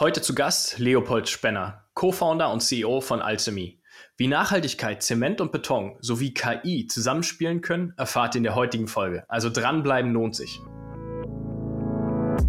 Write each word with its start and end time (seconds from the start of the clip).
Heute 0.00 0.20
zu 0.20 0.34
Gast 0.34 0.80
Leopold 0.80 1.28
Spenner, 1.28 1.84
Co-Founder 1.94 2.50
und 2.52 2.58
CEO 2.58 3.00
von 3.00 3.22
Alchemy. 3.22 3.80
Wie 4.16 4.26
Nachhaltigkeit, 4.26 5.04
Zement 5.04 5.40
und 5.40 5.52
Beton 5.52 5.94
sowie 6.00 6.34
KI 6.34 6.88
zusammenspielen 6.88 7.60
können, 7.60 7.94
erfahrt 7.96 8.34
ihr 8.34 8.38
in 8.38 8.42
der 8.42 8.56
heutigen 8.56 8.88
Folge. 8.88 9.22
Also 9.28 9.50
dranbleiben 9.50 10.12
lohnt 10.12 10.34
sich. 10.34 10.60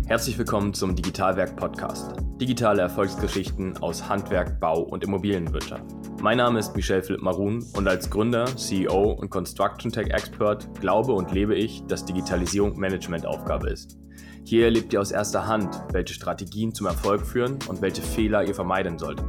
Herzlich 0.08 0.40
willkommen 0.40 0.74
zum 0.74 0.96
Digitalwerk 0.96 1.56
Podcast. 1.56 2.14
Digitale 2.42 2.82
Erfolgsgeschichten 2.82 3.78
aus 3.78 4.10
Handwerk, 4.10 4.60
Bau 4.60 4.82
und 4.82 5.04
Immobilienwirtschaft. 5.04 5.86
Mein 6.24 6.38
Name 6.38 6.58
ist 6.58 6.76
Michel 6.76 7.04
Philipp 7.04 7.22
Marun 7.22 7.64
und 7.76 7.88
als 7.88 8.10
Gründer, 8.10 8.46
CEO 8.58 9.12
und 9.12 9.30
Construction 9.30 9.92
Tech 9.92 10.08
Expert 10.10 10.68
glaube 10.82 11.14
und 11.14 11.32
lebe 11.32 11.54
ich, 11.54 11.84
dass 11.86 12.06
Digitalisierung 12.06 12.76
Managementaufgabe 12.80 13.70
ist. 13.70 14.00
Hier 14.48 14.66
erlebt 14.66 14.94
ihr 14.94 15.02
aus 15.02 15.10
erster 15.10 15.48
Hand, 15.48 15.76
welche 15.92 16.14
Strategien 16.14 16.72
zum 16.72 16.86
Erfolg 16.86 17.26
führen 17.26 17.58
und 17.68 17.82
welche 17.82 18.04
Fehler 18.04 18.44
ihr 18.44 18.54
vermeiden 18.54 19.00
solltet. 19.00 19.26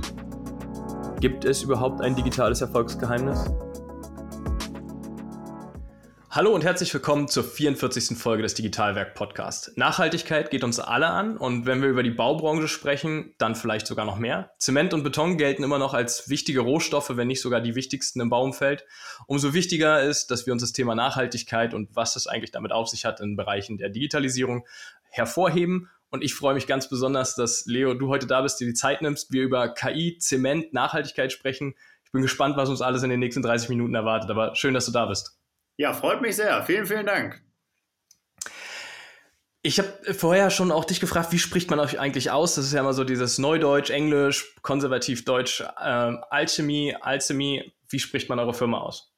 Gibt 1.20 1.46
es 1.46 1.62
überhaupt 1.62 2.02
ein 2.02 2.14
digitales 2.14 2.60
Erfolgsgeheimnis? 2.60 3.50
Hallo 6.36 6.55
und 6.55 6.64
herzlich 6.64 6.92
willkommen 6.92 7.28
zur 7.28 7.44
44. 7.44 8.18
Folge 8.18 8.42
des 8.42 8.52
Digitalwerk 8.52 9.14
Podcast. 9.14 9.72
Nachhaltigkeit 9.78 10.50
geht 10.50 10.64
uns 10.64 10.78
alle 10.78 11.06
an 11.06 11.38
und 11.38 11.64
wenn 11.64 11.80
wir 11.80 11.88
über 11.88 12.02
die 12.02 12.10
Baubranche 12.10 12.69
sprechen, 12.69 13.34
dann 13.38 13.55
vielleicht 13.55 13.86
sogar 13.86 14.05
noch 14.05 14.19
mehr. 14.19 14.50
Zement 14.58 14.92
und 14.92 15.02
Beton 15.02 15.38
gelten 15.38 15.62
immer 15.62 15.78
noch 15.78 15.94
als 15.94 16.28
wichtige 16.28 16.60
Rohstoffe, 16.60 17.16
wenn 17.16 17.28
nicht 17.28 17.41
sogar 17.41 17.62
die 17.62 17.74
wichtigsten 17.74 18.20
im 18.20 18.28
Baumfeld. 18.28 18.84
Umso 19.27 19.55
wichtiger 19.55 20.02
ist, 20.02 20.30
dass 20.30 20.44
wir 20.44 20.52
uns 20.52 20.60
das 20.60 20.74
Thema 20.74 20.94
Nachhaltigkeit 20.94 21.72
und 21.72 21.96
was 21.96 22.16
es 22.16 22.27
eigentlich 22.27 22.50
damit 22.50 22.70
auf 22.70 22.88
sich 22.88 23.06
hat 23.06 23.20
in 23.20 23.34
Bereichen 23.34 23.78
der 23.78 23.88
Digitalisierung 23.88 24.66
hervorheben. 25.16 25.91
Und 26.11 26.23
ich 26.23 26.34
freue 26.34 26.55
mich 26.55 26.66
ganz 26.66 26.88
besonders, 26.88 27.34
dass 27.34 27.65
Leo, 27.66 27.95
du 27.95 28.09
heute 28.09 28.27
da 28.27 28.43
bist, 28.43 28.61
dir 28.61 28.66
die 28.66 28.75
Zeit 28.75 29.02
nimmst, 29.02 29.33
wir 29.33 29.42
über 29.42 29.75
KI, 29.75 30.19
Zement, 30.19 30.73
Nachhaltigkeit 30.73 31.33
sprechen. 31.33 31.75
Ich 32.05 32.12
bin 32.12 32.23
gespannt, 32.23 32.56
was 32.56 32.69
uns 32.69 32.81
alles 32.81 33.03
in 33.03 33.11
den 33.11 33.20
nächsten 33.20 33.42
30 33.42 33.69
Minuten 33.69 33.95
erwartet, 33.95 34.31
aber 34.31 34.55
schön, 34.55 34.75
dass 34.75 34.86
du 34.86 34.92
da 34.92 35.06
bist. 35.06 35.39
Ja, 35.77 35.92
freut 35.92 36.23
mich 36.23 36.36
sehr. 36.36 36.62
Vielen, 36.62 36.86
vielen 36.86 37.06
Dank. 37.06 37.42
Ich 39.62 39.81
habe 39.81 40.14
vorher 40.14 40.50
schon 40.50 40.70
auch 40.70 40.84
dich 40.84 41.00
gefragt, 41.00 41.33
wie 41.33 41.41
spricht 41.41 41.70
man 41.70 41.80
euch 41.80 41.98
eigentlich 41.98 42.30
aus? 42.30 42.55
Das 42.55 42.67
ist 42.67 42.73
ja 42.73 42.80
immer 42.80 42.92
so 42.92 43.03
dieses 43.03 43.39
Neudeutsch, 43.39 43.91
Englisch, 43.91 44.55
konservativ 44.62 45.25
Deutsch, 45.25 45.64
ähm, 45.83 46.23
Alchemie, 46.30 46.95
Alchemie. 47.01 47.73
Wie 47.89 47.98
spricht 47.98 48.28
man 48.28 48.39
eure 48.39 48.55
Firma 48.55 48.78
aus? 48.78 49.12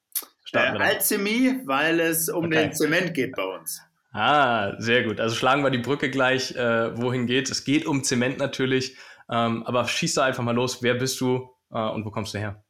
Äh, 0.54 0.58
Alchemie, 0.58 1.60
weil 1.66 2.00
es 2.00 2.30
um 2.30 2.46
okay. 2.46 2.62
den 2.62 2.72
Zement 2.72 3.12
geht 3.12 3.36
bei 3.36 3.44
uns. 3.44 3.82
Ah, 4.10 4.74
sehr 4.78 5.04
gut. 5.04 5.20
Also 5.20 5.34
schlagen 5.34 5.62
wir 5.62 5.70
die 5.70 5.78
Brücke 5.78 6.10
gleich, 6.10 6.54
äh, 6.56 6.96
wohin 6.96 7.26
geht. 7.26 7.50
Es 7.50 7.64
geht 7.64 7.86
um 7.86 8.02
Zement 8.04 8.38
natürlich, 8.38 8.96
ähm, 9.30 9.62
aber 9.64 9.86
schieß 9.86 10.14
da 10.14 10.24
einfach 10.24 10.42
mal 10.42 10.54
los. 10.54 10.82
Wer 10.82 10.94
bist 10.94 11.20
du 11.20 11.50
äh, 11.70 11.78
und 11.78 12.04
wo 12.04 12.10
kommst 12.10 12.34
du 12.34 12.38
her? 12.38 12.64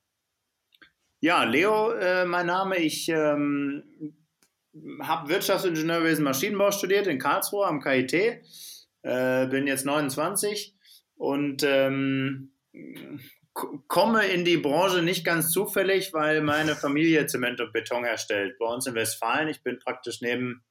Ja, 1.21 1.45
Leo, 1.45 1.93
äh, 1.93 2.25
mein 2.25 2.47
Name. 2.47 2.77
Ich 2.79 3.09
ähm, 3.09 3.83
habe 5.03 5.29
Wirtschaftsingenieurwesen 5.29 6.25
Maschinenbau 6.25 6.71
studiert 6.71 7.07
in 7.07 7.19
Karlsruhe 7.19 7.67
am 7.67 7.81
KIT. 7.81 8.13
Äh, 9.03 9.47
bin 9.47 9.67
jetzt 9.67 9.87
29 9.87 10.77
und 11.17 11.63
ähm, 11.65 12.53
komme 13.87 14.27
in 14.27 14.45
die 14.45 14.57
Branche 14.57 15.03
nicht 15.03 15.25
ganz 15.25 15.51
zufällig, 15.51 16.13
weil 16.13 16.41
meine 16.43 16.77
Familie 16.77 17.27
Zement 17.27 17.61
und 17.61 17.73
Beton 17.73 18.05
herstellt. 18.05 18.57
Bei 18.59 18.67
uns 18.67 18.87
in 18.87 18.95
Westfalen. 18.95 19.49
Ich 19.49 19.63
bin 19.63 19.79
praktisch 19.79 20.21
neben 20.21 20.65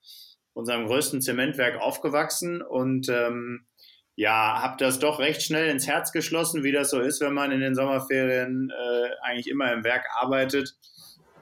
unserem 0.57 0.87
größten 0.87 1.21
Zementwerk 1.21 1.79
aufgewachsen 1.79 2.63
und 2.63 3.09
ähm, 3.09 3.67
ja, 4.15 4.63
habe 4.63 4.77
das 4.79 4.97
doch 4.97 5.19
recht 5.19 5.43
schnell 5.43 5.69
ins 5.69 5.87
Herz 5.87 6.11
geschlossen, 6.11 6.63
wie 6.63 6.71
das 6.71 6.89
so 6.89 6.99
ist, 6.99 7.21
wenn 7.21 7.35
man 7.35 7.51
in 7.51 7.59
den 7.59 7.75
Sommerferien 7.75 8.71
äh, 8.71 9.09
eigentlich 9.21 9.47
immer 9.47 9.71
im 9.71 9.83
Werk 9.83 10.05
arbeitet 10.19 10.73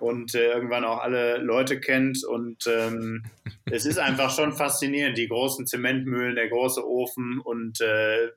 und 0.02 0.35
äh, 0.35 0.52
irgendwann 0.52 0.83
auch 0.83 0.99
alle 0.99 1.38
Leute 1.38 1.80
kennt. 1.80 2.25
Und 2.25 2.67
ähm, 2.67 3.23
es 3.72 3.85
ist 3.85 4.00
einfach 4.00 4.35
schon 4.35 4.51
faszinierend, 4.51 5.18
die 5.18 5.29
großen 5.29 5.66
Zementmühlen, 5.66 6.35
der 6.35 6.50
große 6.50 6.85
Ofen 6.85 7.39
und 7.39 7.79
äh, 7.79 8.31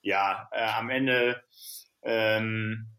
ja, 0.00 0.48
äh, 0.52 0.70
am 0.78 0.88
Ende 0.88 1.42
ähm, 2.02 2.93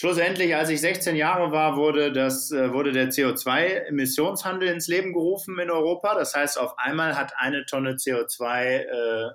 Schlussendlich, 0.00 0.56
als 0.56 0.70
ich 0.70 0.80
16 0.80 1.14
Jahre 1.14 1.52
war, 1.52 1.76
wurde, 1.76 2.10
das, 2.10 2.50
äh, 2.52 2.72
wurde 2.72 2.90
der 2.90 3.10
CO2-Emissionshandel 3.10 4.70
ins 4.70 4.88
Leben 4.88 5.12
gerufen 5.12 5.58
in 5.58 5.70
Europa. 5.70 6.14
Das 6.14 6.34
heißt, 6.34 6.58
auf 6.58 6.78
einmal 6.78 7.18
hat 7.18 7.34
eine 7.36 7.66
Tonne 7.66 7.96
CO2 7.96 8.78
äh, 8.78 9.30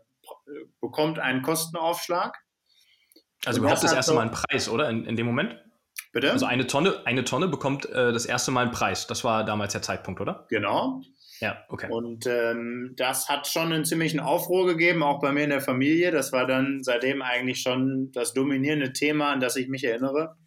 bekommt 0.81 1.19
einen 1.19 1.43
Kostenaufschlag. 1.43 2.35
Also 3.45 3.59
überhaupt 3.59 3.83
das 3.83 3.93
erste 3.93 4.15
Mal 4.15 4.21
einen 4.21 4.31
Preis, 4.31 4.67
oder? 4.67 4.89
In, 4.89 5.05
in 5.05 5.15
dem 5.15 5.27
Moment? 5.27 5.55
Bitte? 6.13 6.31
Also 6.31 6.47
eine 6.47 6.65
Tonne, 6.65 6.99
eine 7.05 7.23
Tonne 7.25 7.47
bekommt 7.47 7.85
äh, 7.85 8.11
das 8.11 8.25
erste 8.25 8.49
Mal 8.49 8.63
einen 8.63 8.71
Preis. 8.71 9.05
Das 9.05 9.23
war 9.23 9.43
damals 9.43 9.73
der 9.73 9.83
Zeitpunkt, 9.83 10.19
oder? 10.19 10.47
Genau. 10.49 10.99
Ja, 11.41 11.63
okay. 11.69 11.87
Und 11.89 12.25
ähm, 12.27 12.93
das 12.95 13.27
hat 13.27 13.47
schon 13.47 13.73
einen 13.73 13.85
ziemlichen 13.85 14.19
Aufruhr 14.19 14.65
gegeben, 14.65 15.03
auch 15.03 15.19
bei 15.19 15.31
mir 15.31 15.43
in 15.43 15.49
der 15.49 15.61
Familie. 15.61 16.11
Das 16.11 16.31
war 16.31 16.47
dann 16.47 16.83
seitdem 16.83 17.21
eigentlich 17.21 17.61
schon 17.61 18.11
das 18.11 18.33
dominierende 18.33 18.93
Thema, 18.93 19.31
an 19.31 19.39
das 19.39 19.55
ich 19.55 19.67
mich 19.67 19.83
erinnere. 19.83 20.37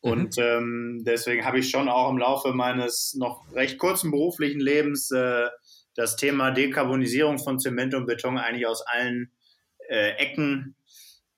Und 0.00 0.38
mhm. 0.38 0.42
ähm, 0.42 1.02
deswegen 1.04 1.44
habe 1.44 1.58
ich 1.58 1.70
schon 1.70 1.88
auch 1.88 2.10
im 2.10 2.18
Laufe 2.18 2.52
meines 2.52 3.14
noch 3.18 3.44
recht 3.54 3.78
kurzen 3.78 4.10
beruflichen 4.10 4.60
Lebens 4.60 5.10
äh, 5.10 5.46
das 5.94 6.16
Thema 6.16 6.50
Dekarbonisierung 6.50 7.38
von 7.38 7.58
Zement 7.58 7.94
und 7.94 8.06
Beton 8.06 8.38
eigentlich 8.38 8.66
aus 8.66 8.82
allen 8.86 9.30
äh, 9.88 10.12
Ecken 10.12 10.76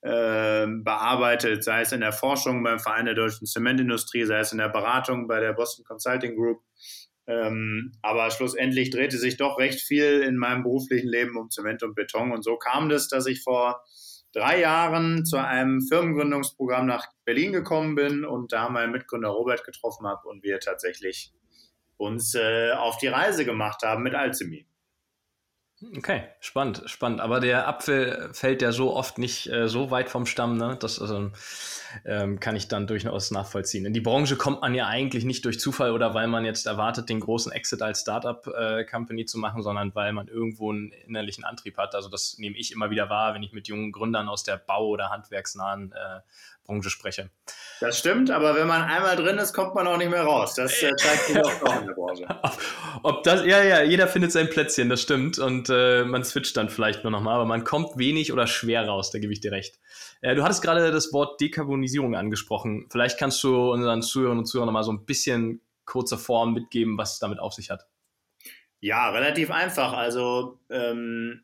äh, 0.03 0.67
bearbeitet, 0.67 1.65
sei 1.65 1.81
es 1.81 1.93
in 1.93 2.01
der 2.01 2.13
Forschung 2.13 2.63
beim 2.63 2.79
Verein 2.79 3.07
der 3.07 3.15
deutschen 3.15 3.47
Zementindustrie, 3.47 4.25
sei 4.25 4.41
es 4.41 4.53
in 4.53 4.59
der 4.59 4.69
Beratung 4.69 5.27
bei 5.27 5.41
der 5.41 5.53
Boston 5.53 5.85
Consulting 5.85 6.37
Group. 6.37 6.61
Ähm, 7.27 7.93
aber 8.03 8.31
schlussendlich 8.31 8.91
drehte 8.91 9.17
sich 9.17 9.37
doch 9.37 9.59
recht 9.59 9.81
viel 9.81 10.23
in 10.23 10.37
meinem 10.37 10.65
beruflichen 10.65 11.09
Leben 11.09 11.37
um 11.37 11.51
Zement 11.51 11.83
und 11.83 11.95
Beton. 11.95 12.33
Und 12.33 12.43
so 12.43 12.57
kam 12.57 12.89
das, 12.89 13.09
dass 13.09 13.27
ich 13.27 13.43
vor 13.43 13.83
drei 14.33 14.61
Jahren 14.61 15.25
zu 15.25 15.37
einem 15.37 15.81
Firmengründungsprogramm 15.83 16.87
nach 16.87 17.07
Berlin 17.25 17.53
gekommen 17.53 17.95
bin 17.95 18.25
und 18.25 18.53
da 18.53 18.69
meinen 18.69 18.93
Mitgründer 18.93 19.29
Robert 19.29 19.65
getroffen 19.65 20.07
habe 20.07 20.29
und 20.29 20.43
wir 20.43 20.59
tatsächlich 20.59 21.33
uns 21.97 22.35
äh, 22.35 22.73
auf 22.73 22.99
die 22.99 23.09
Reise 23.09 23.45
gemacht 23.45 23.83
haben 23.83 24.03
mit 24.03 24.15
Alzemi. 24.15 24.67
Okay, 25.97 26.23
spannend, 26.39 26.83
spannend. 26.87 27.21
Aber 27.21 27.41
der 27.41 27.67
Apfel 27.67 28.31
fällt 28.33 28.63
ja 28.63 28.71
so 28.71 28.95
oft 28.95 29.19
nicht 29.19 29.49
äh, 29.49 29.69
so 29.69 29.91
weit 29.91 30.11
vom 30.11 30.27
Stamm, 30.27 30.57
ne? 30.57 30.77
Das 30.79 31.01
also, 31.01 31.33
ähm, 32.05 32.39
kann 32.39 32.55
ich 32.55 32.69
dann 32.69 32.87
durchaus 32.87 33.33
nachvollziehen. 33.33 33.85
In 33.85 33.93
die 33.93 34.01
Branche 34.01 34.37
kommt 34.37 34.61
man 34.61 34.75
ja 34.75 34.87
eigentlich 34.87 35.25
nicht 35.25 35.45
durch 35.45 35.59
Zufall 35.59 35.91
oder 35.91 36.15
weil 36.15 36.29
man 36.29 36.45
jetzt 36.45 36.67
erwartet, 36.67 37.09
den 37.09 37.19
großen 37.19 37.51
Exit 37.51 37.83
als 37.83 38.03
Startup-Company 38.03 39.23
äh, 39.23 39.27
zu 39.27 39.39
machen, 39.39 39.63
sondern 39.63 39.93
weil 39.95 40.13
man 40.13 40.29
irgendwo 40.29 40.71
einen 40.71 40.93
innerlichen 41.07 41.45
Antrieb 41.45 41.77
hat. 41.79 41.97
Also 41.97 42.09
das 42.09 42.39
nehme 42.39 42.57
ich 42.57 42.71
immer 42.71 42.91
wieder 42.91 43.11
wahr, 43.11 43.35
wenn 43.35 43.43
ich 43.43 43.53
mit 43.53 43.67
jungen 43.67 43.91
Gründern 43.91 44.29
aus 44.29 44.45
der 44.45 44.59
Bau- 44.59 44.89
oder 44.89 45.11
handwerksnahen 45.11 45.93
äh, 45.93 46.21
Branche 46.65 46.91
spreche. 46.91 47.31
Das 47.81 47.99
stimmt, 47.99 48.31
aber 48.31 48.55
wenn 48.55 48.69
man 48.69 48.83
einmal 48.83 49.17
drin 49.17 49.39
ist, 49.39 49.53
kommt 49.53 49.75
man 49.75 49.87
auch 49.87 49.97
nicht 49.97 50.11
mehr 50.11 50.23
raus. 50.23 50.55
Das 50.55 50.83
äh, 50.83 50.95
zeigt 50.97 51.25
sich 51.25 51.39
auch 51.39 51.81
in 51.81 51.87
der 51.87 51.95
Branche. 51.95 52.27
Ob 53.03 53.25
das, 53.25 53.45
ja, 53.45 53.63
ja, 53.63 53.83
jeder 53.83 54.07
findet 54.07 54.31
sein 54.33 54.49
Plätzchen, 54.49 54.89
das 54.89 55.03
stimmt. 55.03 55.39
Und 55.39 55.69
äh, 55.69 56.05
man 56.05 56.23
switcht 56.23 56.57
dann 56.57 56.69
vielleicht 56.69 57.03
nur 57.03 57.11
nochmal, 57.11 57.35
aber 57.35 57.45
man 57.45 57.65
kommt 57.65 57.99
wenig 57.99 58.33
oder 58.33 58.47
schwer 58.47 58.87
raus, 58.87 59.11
da 59.11 59.19
gebe 59.19 59.33
ich 59.33 59.41
dir 59.41 59.51
recht. 59.51 59.81
Äh, 60.21 60.35
du 60.37 60.45
hattest 60.45 60.63
gerade 60.63 60.93
das 60.93 61.13
Wort 61.13 61.41
Dekarbonisierung 61.41 62.15
angesprochen. 62.15 62.87
Vielleicht 62.91 63.19
kannst 63.19 63.43
du 63.43 63.73
unseren 63.73 64.03
Zuhörern 64.03 64.39
und 64.39 64.47
Zuhörern 64.47 64.67
nochmal 64.67 64.85
so 64.85 64.93
ein 64.93 65.05
bisschen 65.05 65.61
kurze 65.85 66.17
Form 66.17 66.55
mitgeben, 66.55 66.97
was 66.97 67.15
es 67.15 67.19
damit 67.19 67.41
auf 67.41 67.53
sich 67.53 67.71
hat. 67.71 67.87
Ja, 68.79 69.11
relativ 69.11 69.51
einfach. 69.51 69.93
Also 69.93 70.61
ähm, 70.71 71.43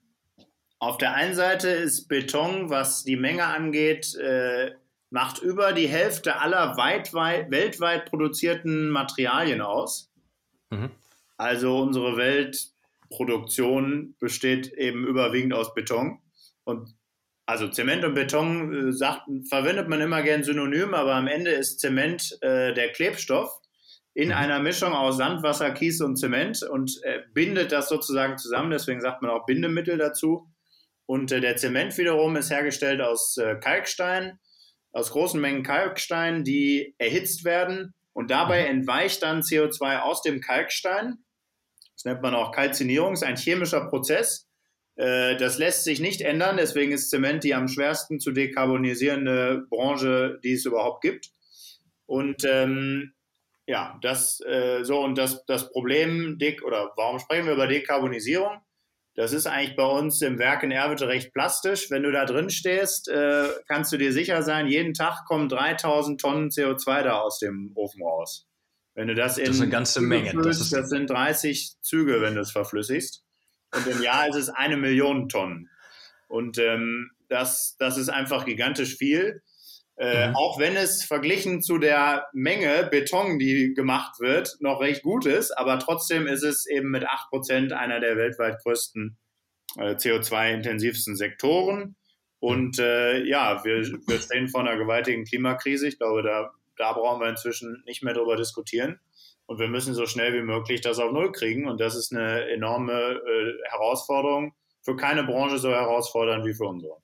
auf 0.79 0.99
der 0.99 1.15
einen 1.15 1.35
Seite 1.35 1.69
ist 1.69 2.09
Beton, 2.09 2.71
was 2.71 3.03
die 3.05 3.17
Menge 3.17 3.45
angeht, 3.45 4.15
äh, 4.17 4.73
macht 5.11 5.41
über 5.41 5.73
die 5.73 5.89
Hälfte 5.89 6.41
aller 6.41 6.77
weit, 6.77 7.15
weit, 7.15 7.51
weltweit 7.51 8.07
produzierten 8.07 8.91
Materialien 8.91 9.61
aus. 9.61 10.11
Mhm. 10.71 10.91
Also 11.37 11.79
unsere 11.79 12.17
Weltproduktion 12.17 14.15
besteht 14.19 14.73
eben 14.75 15.07
überwiegend 15.07 15.55
aus 15.55 15.73
Beton. 15.75 16.21
Und 16.65 16.95
also 17.47 17.69
Zement 17.69 18.05
und 18.05 18.15
Beton 18.15 18.89
äh, 18.89 18.93
sagt, 18.93 19.23
verwendet 19.49 19.89
man 19.89 20.01
immer 20.01 20.23
gern 20.23 20.45
synonym, 20.45 20.93
aber 20.93 21.15
am 21.15 21.27
Ende 21.27 21.53
ist 21.53 21.81
Zement 21.81 22.37
äh, 22.43 22.75
der 22.75 22.93
Klebstoff 22.93 23.61
in 24.13 24.29
mhm. 24.29 24.35
einer 24.35 24.59
Mischung 24.61 24.93
aus 24.93 25.17
Sand, 25.17 25.43
Wasser, 25.43 25.71
Kies 25.71 26.03
und 26.03 26.17
Zement 26.17 26.63
und 26.65 27.01
äh, 27.05 27.21
bindet 27.33 27.73
das 27.73 27.89
sozusagen 27.89 28.37
zusammen. 28.37 28.71
Deswegen 28.71 29.01
sagt 29.01 29.23
man 29.23 29.31
auch 29.31 29.47
Bindemittel 29.47 29.97
dazu. 29.97 30.51
Und 31.07 31.33
äh, 31.33 31.41
der 31.41 31.57
Zement 31.57 31.97
wiederum 31.97 32.37
ist 32.37 32.51
hergestellt 32.51 33.01
aus 33.01 33.39
äh, 33.39 33.55
Kalkstein 33.55 34.39
aus 34.93 35.11
großen 35.11 35.41
Mengen 35.41 35.63
Kalkstein, 35.63 36.45
die 36.45 36.95
erhitzt 36.99 37.45
werden 37.45 37.95
und 38.13 38.31
dabei 38.31 38.63
mhm. 38.63 38.81
entweicht 38.81 39.23
dann 39.23 39.43
CO2 39.43 40.01
aus 40.01 40.23
dem 40.23 40.41
Kalkstein. 40.41 41.19
Das 41.95 42.05
nennt 42.05 42.23
man 42.23 42.35
auch 42.35 42.53
Kalzinierung, 42.53 43.15
ist 43.15 43.25
ein 43.25 43.37
chemischer 43.37 43.89
Prozess. 43.89 44.49
Äh, 44.97 45.37
das 45.37 45.59
lässt 45.59 45.85
sich 45.85 46.01
nicht 46.01 46.21
ändern, 46.21 46.57
deswegen 46.57 46.93
ist 46.93 47.11
Zement 47.11 47.45
die 47.45 47.55
am 47.55 47.69
schwersten 47.69 48.21
zu 48.21 48.33
dekarbonisierende 48.33 49.67
Branche, 49.71 50.39
die 50.43 50.53
es 50.53 50.65
überhaupt 50.65 51.03
gibt. 51.03 51.31
Und 52.07 52.45
ähm, 52.45 53.15
ja, 53.67 53.99
das 54.01 54.41
äh, 54.47 54.83
so 54.83 55.01
und 55.01 55.19
das, 55.19 55.45
das 55.47 55.71
Problem, 55.71 56.39
Dick, 56.39 56.65
oder 56.65 56.93
warum 56.97 57.19
sprechen 57.19 57.47
wir 57.47 57.53
über 57.53 57.67
Dekarbonisierung? 57.67 58.61
Das 59.19 59.33
ist 59.33 59.49
eigentlich 59.49 59.75
bei 59.75 59.85
uns 59.85 60.23
im 60.23 60.39
Werk 60.39 60.63
in 60.63 60.71
Erwitte 60.71 61.09
recht 61.09 61.33
plastisch. 61.33 61.91
Wenn 61.91 62.05
du 62.05 62.13
da 62.13 62.25
drin 62.25 62.51
stehst, 62.51 63.09
äh, 63.09 63.49
kannst 63.67 63.93
du 63.93 63.97
dir 63.97 64.13
sicher 64.13 64.45
sein, 64.45 64.69
jeden 64.69 64.95
Tag 64.95 65.25
kommen 65.27 65.49
3000 65.49 66.21
Tonnen 66.21 66.51
CO2 66.51 67.03
da 67.03 67.19
aus 67.19 67.41
dem 67.41 67.73
Ofen 67.75 68.01
raus. 68.01 68.47
Wenn 68.95 69.09
du 69.09 69.17
das 69.17 69.37
in 69.37 69.47
das 69.47 69.57
ist 69.57 69.63
eine 69.63 69.73
ganze 69.73 70.01
Menge. 70.03 70.31
Füllst, 70.31 70.61
das, 70.61 70.71
das, 70.71 70.91
sind 70.91 71.11
30 71.11 71.81
Züge, 71.81 72.21
wenn 72.21 72.37
du 72.37 72.43
es 72.43 72.53
verflüssigst. 72.53 73.25
Und 73.75 73.89
im 73.89 74.01
Jahr 74.03 74.29
ist 74.29 74.37
es 74.37 74.51
eine 74.51 74.77
Million 74.77 75.29
Tonnen. 75.29 75.69
Und 76.29 76.59
ähm, 76.59 77.11
das, 77.29 77.75
das 77.81 77.99
ist 77.99 78.11
einfach 78.11 78.45
gigantisch 78.45 78.95
viel. 78.95 79.43
Äh, 79.99 80.29
mhm. 80.29 80.37
Auch 80.37 80.61
wenn 80.61 80.77
es 80.77 81.05
verglichen 81.05 81.61
zu 81.61 81.79
der 81.79 82.29
Menge 82.33 82.89
Beton, 82.89 83.39
die 83.39 83.75
gemacht 83.75 84.21
wird, 84.21 84.57
noch 84.61 84.81
recht 84.81 85.03
gut 85.03 85.27
ist, 85.27 85.51
aber 85.51 85.79
trotzdem 85.81 86.29
ist 86.29 86.45
es 86.45 86.67
eben 86.67 86.91
mit 86.91 87.05
8% 87.05 87.73
einer 87.73 87.99
der 87.99 88.17
weltweit 88.17 88.63
größten 88.63 89.19
äh, 89.77 89.95
CO2-intensivsten 89.95 91.17
Sektoren. 91.17 91.97
Und 92.39 92.79
äh, 92.79 93.25
ja, 93.25 93.65
wir, 93.65 93.83
wir 94.07 94.21
stehen 94.21 94.49
vor 94.49 94.61
einer 94.61 94.77
gewaltigen 94.77 95.25
Klimakrise. 95.25 95.89
Ich 95.89 95.99
glaube, 95.99 96.23
da, 96.23 96.53
da 96.77 96.93
brauchen 96.93 97.21
wir 97.21 97.29
inzwischen 97.29 97.83
nicht 97.85 98.05
mehr 98.05 98.15
drüber 98.15 98.37
diskutieren. 98.37 99.01
Und 99.47 99.59
wir 99.59 99.67
müssen 99.67 99.95
so 99.95 100.07
schnell 100.07 100.33
wie 100.35 100.43
möglich 100.43 100.81
das 100.81 101.01
auf 101.01 101.11
Null 101.11 101.33
kriegen. 101.33 101.67
Und 101.67 101.81
das 101.81 101.97
ist 101.97 102.13
eine 102.13 102.49
enorme 102.51 102.93
äh, 102.93 103.71
Herausforderung. 103.71 104.55
Für 104.83 104.95
keine 104.95 105.25
Branche 105.25 105.59
so 105.59 105.71
herausfordernd 105.71 106.45
wie 106.45 106.55
für 106.55 106.67
unsere. 106.67 106.99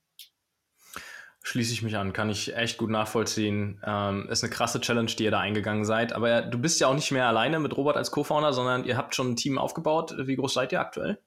Schließe 1.46 1.74
ich 1.74 1.82
mich 1.82 1.98
an, 1.98 2.14
kann 2.14 2.30
ich 2.30 2.56
echt 2.56 2.78
gut 2.78 2.88
nachvollziehen. 2.88 3.78
Ähm, 3.84 4.28
ist 4.30 4.42
eine 4.42 4.50
krasse 4.50 4.80
Challenge, 4.80 5.10
die 5.10 5.24
ihr 5.24 5.30
da 5.30 5.40
eingegangen 5.40 5.84
seid. 5.84 6.14
Aber 6.14 6.40
du 6.40 6.58
bist 6.58 6.80
ja 6.80 6.86
auch 6.86 6.94
nicht 6.94 7.12
mehr 7.12 7.28
alleine 7.28 7.60
mit 7.60 7.76
Robert 7.76 7.98
als 7.98 8.10
Co-Founder, 8.10 8.54
sondern 8.54 8.84
ihr 8.84 8.96
habt 8.96 9.14
schon 9.14 9.32
ein 9.32 9.36
Team 9.36 9.58
aufgebaut. 9.58 10.14
Wie 10.18 10.36
groß 10.36 10.54
seid 10.54 10.72
ihr 10.72 10.80
aktuell? 10.80 11.18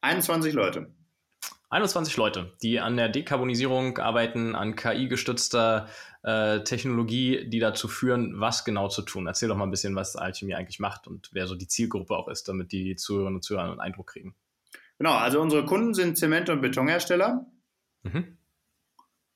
21 0.00 0.54
Leute. 0.54 0.92
21 1.70 2.16
Leute, 2.16 2.52
die 2.62 2.80
an 2.80 2.96
der 2.96 3.08
Dekarbonisierung 3.08 3.98
arbeiten, 3.98 4.56
an 4.56 4.74
KI-gestützter 4.74 5.88
äh, 6.24 6.64
Technologie, 6.64 7.48
die 7.48 7.60
dazu 7.60 7.86
führen, 7.86 8.40
was 8.40 8.64
genau 8.64 8.88
zu 8.88 9.02
tun. 9.02 9.28
Erzähl 9.28 9.48
doch 9.48 9.56
mal 9.56 9.64
ein 9.66 9.70
bisschen, 9.70 9.94
was 9.94 10.16
Alchemie 10.16 10.56
eigentlich 10.56 10.80
macht 10.80 11.06
und 11.06 11.30
wer 11.32 11.46
so 11.46 11.54
die 11.54 11.68
Zielgruppe 11.68 12.16
auch 12.16 12.26
ist, 12.26 12.48
damit 12.48 12.72
die 12.72 12.96
Zuhörerinnen 12.96 13.36
und 13.36 13.42
Zuhörer 13.42 13.70
einen 13.70 13.80
Eindruck 13.80 14.08
kriegen. 14.08 14.34
Genau, 14.98 15.12
also 15.12 15.40
unsere 15.40 15.64
Kunden 15.64 15.94
sind 15.94 16.18
Zement- 16.18 16.50
und 16.50 16.60
Betonhersteller. 16.60 17.46
Mhm. 18.02 18.36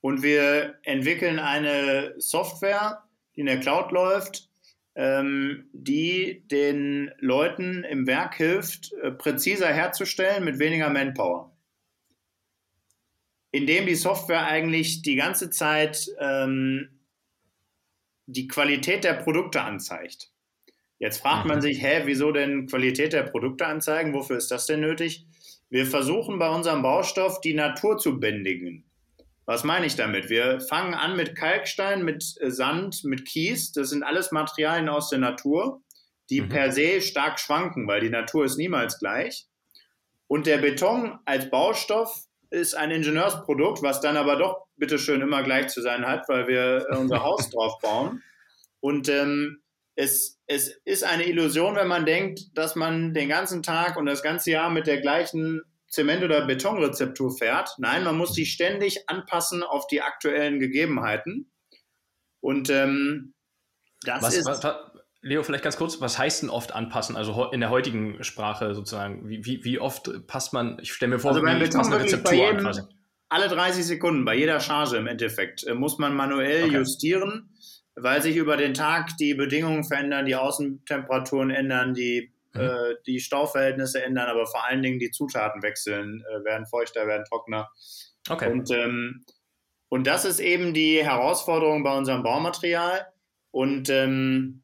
Und 0.00 0.22
wir 0.22 0.78
entwickeln 0.84 1.38
eine 1.38 2.14
Software, 2.18 3.04
die 3.34 3.40
in 3.40 3.46
der 3.46 3.60
Cloud 3.60 3.90
läuft, 3.92 4.48
ähm, 4.94 5.68
die 5.72 6.44
den 6.48 7.12
Leuten 7.18 7.84
im 7.84 8.06
Werk 8.06 8.34
hilft, 8.34 8.92
äh, 9.02 9.12
präziser 9.12 9.68
herzustellen 9.68 10.44
mit 10.44 10.58
weniger 10.58 10.90
Manpower. 10.90 11.56
Indem 13.50 13.86
die 13.86 13.94
Software 13.94 14.46
eigentlich 14.46 15.02
die 15.02 15.16
ganze 15.16 15.50
Zeit 15.50 16.08
ähm, 16.20 16.98
die 18.26 18.46
Qualität 18.46 19.04
der 19.04 19.14
Produkte 19.14 19.62
anzeigt. 19.62 20.30
Jetzt 20.98 21.22
fragt 21.22 21.46
man 21.46 21.58
mhm. 21.58 21.62
sich, 21.62 21.82
hä, 21.82 22.02
wieso 22.04 22.32
denn 22.32 22.66
Qualität 22.66 23.12
der 23.12 23.22
Produkte 23.22 23.66
anzeigen? 23.66 24.12
Wofür 24.12 24.36
ist 24.36 24.50
das 24.50 24.66
denn 24.66 24.80
nötig? 24.80 25.26
Wir 25.70 25.86
versuchen 25.86 26.38
bei 26.38 26.48
unserem 26.48 26.82
Baustoff 26.82 27.40
die 27.40 27.54
Natur 27.54 27.98
zu 27.98 28.18
bändigen. 28.18 28.87
Was 29.48 29.64
meine 29.64 29.86
ich 29.86 29.96
damit? 29.96 30.28
Wir 30.28 30.60
fangen 30.60 30.92
an 30.92 31.16
mit 31.16 31.34
Kalkstein, 31.34 32.04
mit 32.04 32.34
äh, 32.38 32.50
Sand, 32.50 33.02
mit 33.04 33.24
Kies. 33.24 33.72
Das 33.72 33.88
sind 33.88 34.02
alles 34.02 34.30
Materialien 34.30 34.90
aus 34.90 35.08
der 35.08 35.20
Natur, 35.20 35.80
die 36.28 36.42
mhm. 36.42 36.50
per 36.50 36.70
se 36.70 37.00
stark 37.00 37.40
schwanken, 37.40 37.88
weil 37.88 38.02
die 38.02 38.10
Natur 38.10 38.44
ist 38.44 38.58
niemals 38.58 38.98
gleich. 38.98 39.46
Und 40.26 40.46
der 40.46 40.58
Beton 40.58 41.18
als 41.24 41.48
Baustoff 41.48 42.26
ist 42.50 42.74
ein 42.74 42.90
Ingenieursprodukt, 42.90 43.82
was 43.82 44.02
dann 44.02 44.18
aber 44.18 44.36
doch 44.36 44.66
bitteschön 44.76 45.22
immer 45.22 45.42
gleich 45.42 45.68
zu 45.68 45.80
sein 45.80 46.06
hat, 46.06 46.28
weil 46.28 46.46
wir 46.46 46.86
äh, 46.90 46.96
unser 46.98 47.22
Haus 47.22 47.48
drauf 47.50 47.78
bauen. 47.80 48.22
Und 48.80 49.08
ähm, 49.08 49.62
es, 49.94 50.38
es 50.46 50.78
ist 50.84 51.04
eine 51.04 51.24
Illusion, 51.24 51.74
wenn 51.74 51.88
man 51.88 52.04
denkt, 52.04 52.50
dass 52.52 52.76
man 52.76 53.14
den 53.14 53.30
ganzen 53.30 53.62
Tag 53.62 53.96
und 53.96 54.04
das 54.04 54.22
ganze 54.22 54.50
Jahr 54.50 54.68
mit 54.68 54.86
der 54.86 55.00
gleichen 55.00 55.62
Zement- 55.88 56.22
oder 56.22 56.46
Betonrezeptur 56.46 57.36
fährt. 57.36 57.70
Nein, 57.78 58.04
man 58.04 58.16
muss 58.16 58.32
die 58.32 58.46
ständig 58.46 59.08
anpassen 59.08 59.62
auf 59.62 59.86
die 59.86 60.02
aktuellen 60.02 60.60
Gegebenheiten. 60.60 61.50
Und 62.40 62.70
ähm, 62.70 63.34
das 64.02 64.22
was, 64.22 64.36
ist. 64.36 64.46
Was, 64.46 64.64
was, 64.64 64.76
Leo, 65.20 65.42
vielleicht 65.42 65.64
ganz 65.64 65.76
kurz, 65.76 66.00
was 66.00 66.18
heißt 66.18 66.42
denn 66.42 66.50
oft 66.50 66.74
anpassen? 66.74 67.16
Also 67.16 67.50
in 67.50 67.60
der 67.60 67.70
heutigen 67.70 68.22
Sprache 68.22 68.74
sozusagen, 68.74 69.28
wie, 69.28 69.44
wie, 69.44 69.64
wie 69.64 69.80
oft 69.80 70.26
passt 70.26 70.52
man, 70.52 70.78
ich 70.80 70.92
stelle 70.92 71.14
mir 71.14 71.18
vor, 71.18 71.32
also 71.32 71.42
beim 71.42 71.58
Beton 71.58 71.84
eine 71.84 72.00
Rezeptur 72.00 72.32
jedem, 72.34 72.58
an 72.58 72.62
quasi. 72.62 72.82
Alle 73.28 73.48
30 73.48 73.84
Sekunden, 73.84 74.24
bei 74.24 74.36
jeder 74.36 74.60
Charge 74.60 74.96
im 74.96 75.06
Endeffekt, 75.06 75.66
äh, 75.66 75.74
muss 75.74 75.98
man 75.98 76.14
manuell 76.14 76.66
okay. 76.66 76.76
justieren, 76.76 77.50
weil 77.96 78.22
sich 78.22 78.36
über 78.36 78.56
den 78.56 78.74
Tag 78.74 79.16
die 79.16 79.34
Bedingungen 79.34 79.84
verändern, 79.84 80.24
die 80.24 80.36
Außentemperaturen 80.36 81.50
ändern, 81.50 81.94
die 81.94 82.32
mhm. 82.58 82.92
äh, 82.92 82.94
die 83.06 83.20
Stauverhältnisse 83.20 84.02
ändern, 84.02 84.28
aber 84.28 84.46
vor 84.46 84.64
allen 84.66 84.82
Dingen 84.82 84.98
die 84.98 85.10
Zutaten 85.10 85.62
wechseln, 85.62 86.22
äh, 86.28 86.44
werden 86.44 86.66
feuchter, 86.66 87.06
werden 87.06 87.24
trockener. 87.24 87.70
Okay. 88.28 88.50
Und, 88.50 88.70
ähm, 88.70 89.24
und 89.88 90.06
das 90.06 90.24
ist 90.24 90.40
eben 90.40 90.74
die 90.74 91.02
Herausforderung 91.02 91.82
bei 91.82 91.96
unserem 91.96 92.22
Baumaterial. 92.22 93.06
Und 93.50 93.88
ähm, 93.88 94.62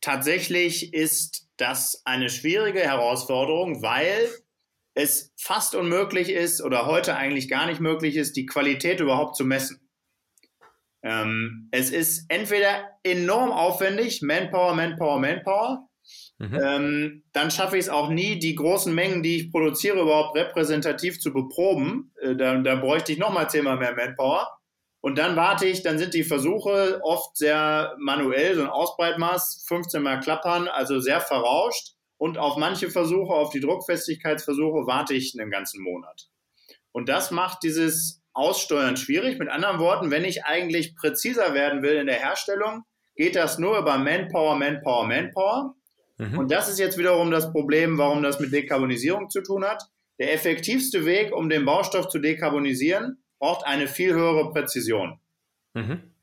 tatsächlich 0.00 0.94
ist 0.94 1.48
das 1.56 2.02
eine 2.04 2.28
schwierige 2.28 2.80
Herausforderung, 2.80 3.82
weil 3.82 4.28
es 4.94 5.32
fast 5.36 5.74
unmöglich 5.74 6.30
ist 6.30 6.62
oder 6.62 6.86
heute 6.86 7.16
eigentlich 7.16 7.48
gar 7.48 7.66
nicht 7.66 7.80
möglich 7.80 8.16
ist, 8.16 8.36
die 8.36 8.46
Qualität 8.46 9.00
überhaupt 9.00 9.36
zu 9.36 9.44
messen. 9.44 9.80
Ähm, 11.02 11.68
es 11.70 11.90
ist 11.90 12.24
entweder 12.28 12.98
enorm 13.02 13.52
aufwendig, 13.52 14.22
Manpower, 14.22 14.74
Manpower, 14.74 15.18
Manpower, 15.18 15.88
Mhm. 16.38 16.60
Ähm, 16.62 17.24
dann 17.32 17.50
schaffe 17.50 17.76
ich 17.76 17.84
es 17.84 17.88
auch 17.88 18.08
nie, 18.08 18.38
die 18.38 18.54
großen 18.54 18.94
Mengen, 18.94 19.22
die 19.22 19.36
ich 19.36 19.50
produziere, 19.50 20.00
überhaupt 20.00 20.36
repräsentativ 20.36 21.20
zu 21.20 21.32
beproben. 21.32 22.12
Äh, 22.20 22.36
da, 22.36 22.74
bräuchte 22.76 23.12
ich 23.12 23.18
nochmal 23.18 23.48
zehnmal 23.48 23.78
mehr 23.78 23.94
Manpower. 23.94 24.48
Und 25.00 25.18
dann 25.18 25.36
warte 25.36 25.66
ich, 25.66 25.82
dann 25.82 25.98
sind 25.98 26.14
die 26.14 26.24
Versuche 26.24 27.00
oft 27.02 27.36
sehr 27.36 27.94
manuell, 27.98 28.54
so 28.54 28.62
ein 28.62 28.68
Ausbreitmaß, 28.68 29.64
15 29.68 30.02
mal 30.02 30.18
klappern, 30.20 30.66
also 30.66 30.98
sehr 30.98 31.20
verrauscht. 31.20 31.92
Und 32.16 32.38
auf 32.38 32.56
manche 32.56 32.90
Versuche, 32.90 33.34
auf 33.34 33.50
die 33.50 33.60
Druckfestigkeitsversuche, 33.60 34.86
warte 34.86 35.14
ich 35.14 35.38
einen 35.38 35.50
ganzen 35.50 35.82
Monat. 35.82 36.28
Und 36.90 37.08
das 37.08 37.30
macht 37.30 37.62
dieses 37.64 38.22
Aussteuern 38.32 38.96
schwierig. 38.96 39.38
Mit 39.38 39.48
anderen 39.48 39.78
Worten, 39.78 40.10
wenn 40.10 40.24
ich 40.24 40.44
eigentlich 40.44 40.96
präziser 40.96 41.54
werden 41.54 41.82
will 41.82 41.96
in 41.96 42.06
der 42.06 42.18
Herstellung, 42.18 42.84
geht 43.14 43.36
das 43.36 43.58
nur 43.58 43.78
über 43.78 43.98
Manpower, 43.98 44.56
Manpower, 44.56 45.06
Manpower. 45.06 45.74
Mhm. 46.18 46.38
Und 46.38 46.50
das 46.50 46.68
ist 46.68 46.78
jetzt 46.78 46.98
wiederum 46.98 47.30
das 47.30 47.50
Problem, 47.52 47.98
warum 47.98 48.22
das 48.22 48.40
mit 48.40 48.52
Dekarbonisierung 48.52 49.30
zu 49.30 49.42
tun 49.42 49.64
hat. 49.64 49.82
Der 50.18 50.32
effektivste 50.32 51.04
Weg, 51.04 51.34
um 51.34 51.48
den 51.48 51.64
Baustoff 51.64 52.08
zu 52.08 52.18
dekarbonisieren, 52.18 53.18
braucht 53.38 53.66
eine 53.66 53.88
viel 53.88 54.14
höhere 54.14 54.52
Präzision. 54.52 55.18
Mhm. 55.74 56.14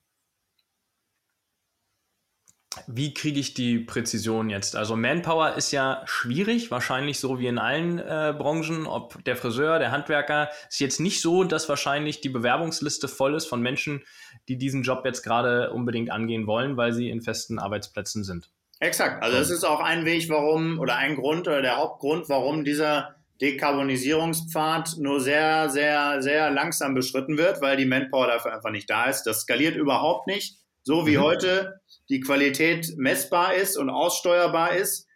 Wie 2.88 3.14
kriege 3.14 3.40
ich 3.40 3.54
die 3.54 3.80
Präzision 3.80 4.50
jetzt? 4.50 4.78
Also 4.78 4.96
Manpower 4.96 5.56
ist 5.56 5.72
ja 5.72 6.04
schwierig, 6.06 6.72
wahrscheinlich 6.72 7.20
so 7.20 7.38
wie 7.38 7.48
in 7.48 7.58
allen 7.58 8.00
äh, 8.00 8.34
Branchen. 8.38 8.88
Ob 8.88 9.22
der 9.26 9.36
Friseur, 9.36 9.78
der 9.78 9.92
Handwerker, 9.92 10.50
ist 10.70 10.80
jetzt 10.80 11.02
nicht 11.02 11.20
so, 11.20 11.44
dass 11.44 11.68
wahrscheinlich 11.68 12.22
die 12.22 12.30
Bewerbungsliste 12.30 13.10
voll 13.10 13.36
ist 13.36 13.48
von 13.48 13.62
Menschen, 13.62 14.04
die 14.48 14.58
diesen 14.58 14.84
Job 14.84 15.04
jetzt 15.04 15.22
gerade 15.22 15.72
unbedingt 15.72 16.12
angehen 16.12 16.48
wollen, 16.48 16.78
weil 16.78 16.94
sie 16.94 17.10
in 17.10 17.22
festen 17.22 17.60
Arbeitsplätzen 17.60 18.24
sind. 18.24 18.50
Exakt. 18.82 19.22
Also 19.22 19.38
das 19.38 19.52
ist 19.52 19.64
auch 19.64 19.80
ein 19.80 20.06
Weg, 20.06 20.28
warum 20.30 20.80
oder 20.80 20.96
ein 20.96 21.16
Grund 21.16 21.48
oder 21.48 21.62
der 21.62 21.78
Hauptgrund, 21.78 22.28
warum 22.30 22.64
dieser 22.64 23.16
Dekarbonisierungspfad 23.40 24.98
nur 24.98 25.22
sehr, 25.22 25.70
sehr, 25.70 26.24
sehr 26.24 26.50
langsam 26.50 26.96
beschritten 26.96 27.38
wird, 27.38 27.62
weil 27.62 27.78
die 27.78 27.86
Manpower 27.86 28.26
dafür 28.26 28.54
einfach 28.56 28.72
nicht 28.72 28.90
da 28.90 29.06
ist. 29.06 29.24
Das 29.24 29.42
skaliert 29.42 29.76
überhaupt 29.76 30.26
nicht. 30.26 30.58
So 30.82 31.06
wie 31.06 31.18
mhm. 31.18 31.22
heute 31.22 31.80
die 32.10 32.22
Qualität 32.22 32.88
messbar 32.98 33.54
ist 33.54 33.78
und 33.78 33.92
aussteuerbar 33.92 34.76
ist. 34.76 35.08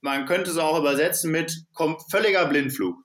Man 0.00 0.24
könnte 0.24 0.50
es 0.50 0.56
auch 0.56 0.78
übersetzen 0.78 1.30
mit 1.30 1.54
völliger 2.10 2.46
Blindflug. 2.46 2.96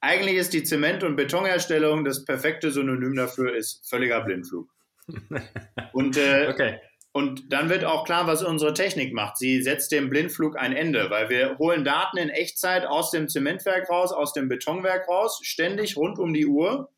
Eigentlich 0.00 0.34
ist 0.34 0.52
die 0.52 0.64
Zement- 0.64 1.04
und 1.04 1.14
Betonherstellung 1.14 2.04
das 2.04 2.24
perfekte 2.24 2.72
Synonym 2.72 3.14
dafür 3.14 3.54
ist 3.54 3.88
völliger 3.88 4.20
Blindflug. 4.22 4.68
Und 5.92 6.16
äh, 6.16 6.48
okay 6.48 6.80
und 7.12 7.52
dann 7.52 7.68
wird 7.68 7.84
auch 7.84 8.04
klar, 8.04 8.28
was 8.28 8.42
unsere 8.42 8.72
Technik 8.72 9.12
macht. 9.12 9.36
Sie 9.36 9.62
setzt 9.62 9.90
dem 9.90 10.10
Blindflug 10.10 10.56
ein 10.56 10.72
Ende, 10.72 11.10
weil 11.10 11.28
wir 11.28 11.58
holen 11.58 11.84
Daten 11.84 12.18
in 12.18 12.28
Echtzeit 12.28 12.86
aus 12.86 13.10
dem 13.10 13.28
Zementwerk 13.28 13.90
raus, 13.90 14.12
aus 14.12 14.32
dem 14.32 14.48
Betonwerk 14.48 15.08
raus, 15.08 15.40
ständig 15.42 15.96
rund 15.96 16.20
um 16.20 16.32
die 16.32 16.46
Uhr, 16.46 16.88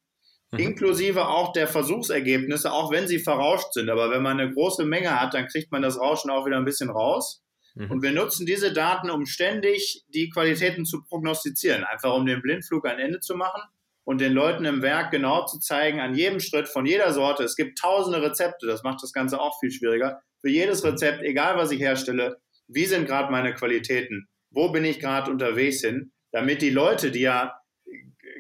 mhm. 0.51 0.59
inklusive 0.59 1.29
auch 1.29 1.53
der 1.53 1.67
Versuchsergebnisse, 1.67 2.73
auch 2.73 2.91
wenn 2.91 3.09
sie 3.09 3.21
verrauscht 3.21 3.73
sind. 3.73 3.89
Aber 3.89 4.11
wenn 4.11 4.23
man 4.23 4.39
eine 4.39 4.53
große 4.53 4.85
Menge 4.85 5.19
hat, 5.19 5.33
dann 5.33 5.49
kriegt 5.49 5.73
man 5.73 5.81
das 5.81 5.99
Rauschen 5.99 6.31
auch 6.31 6.45
wieder 6.45 6.59
ein 6.59 6.67
bisschen 6.67 6.91
raus. 6.91 7.43
Mhm. 7.75 7.91
Und 7.91 8.03
wir 8.03 8.13
nutzen 8.13 8.45
diese 8.45 8.75
Daten, 8.75 9.09
um 9.09 9.25
ständig 9.25 10.05
die 10.09 10.29
Qualitäten 10.29 10.85
zu 10.85 11.03
prognostizieren, 11.05 11.85
einfach 11.85 12.15
um 12.15 12.27
dem 12.27 12.43
Blindflug 12.43 12.87
ein 12.87 12.99
Ende 12.99 13.21
zu 13.21 13.35
machen 13.35 13.63
und 14.05 14.21
den 14.21 14.33
Leuten 14.33 14.65
im 14.65 14.83
Werk 14.83 15.11
genau 15.11 15.47
zu 15.47 15.59
zeigen, 15.59 16.01
an 16.01 16.15
jedem 16.15 16.41
Schritt 16.41 16.69
von 16.69 16.87
jeder 16.87 17.13
Sorte, 17.13 17.45
es 17.45 17.57
gibt 17.57 17.79
tausende 17.79 18.23
Rezepte, 18.23 18.67
das 18.67 18.83
macht 18.83 19.03
das 19.03 19.13
Ganze 19.13 19.41
auch 19.41 19.59
viel 19.61 19.71
schwieriger. 19.71 20.21
Für 20.41 20.51
jedes 20.51 20.85
Rezept, 20.85 21.23
egal 21.23 21.57
was 21.57 21.71
ich 21.71 21.81
herstelle, 21.81 22.39
wie 22.67 22.87
sind 22.87 23.07
gerade 23.07 23.31
meine 23.31 23.55
Qualitäten, 23.55 24.29
wo 24.51 24.71
bin 24.71 24.85
ich 24.85 24.99
gerade 24.99 25.31
unterwegs 25.31 25.81
hin, 25.81 26.13
damit 26.33 26.63
die 26.63 26.71
Leute, 26.71 27.11
die 27.11 27.21
ja 27.21 27.55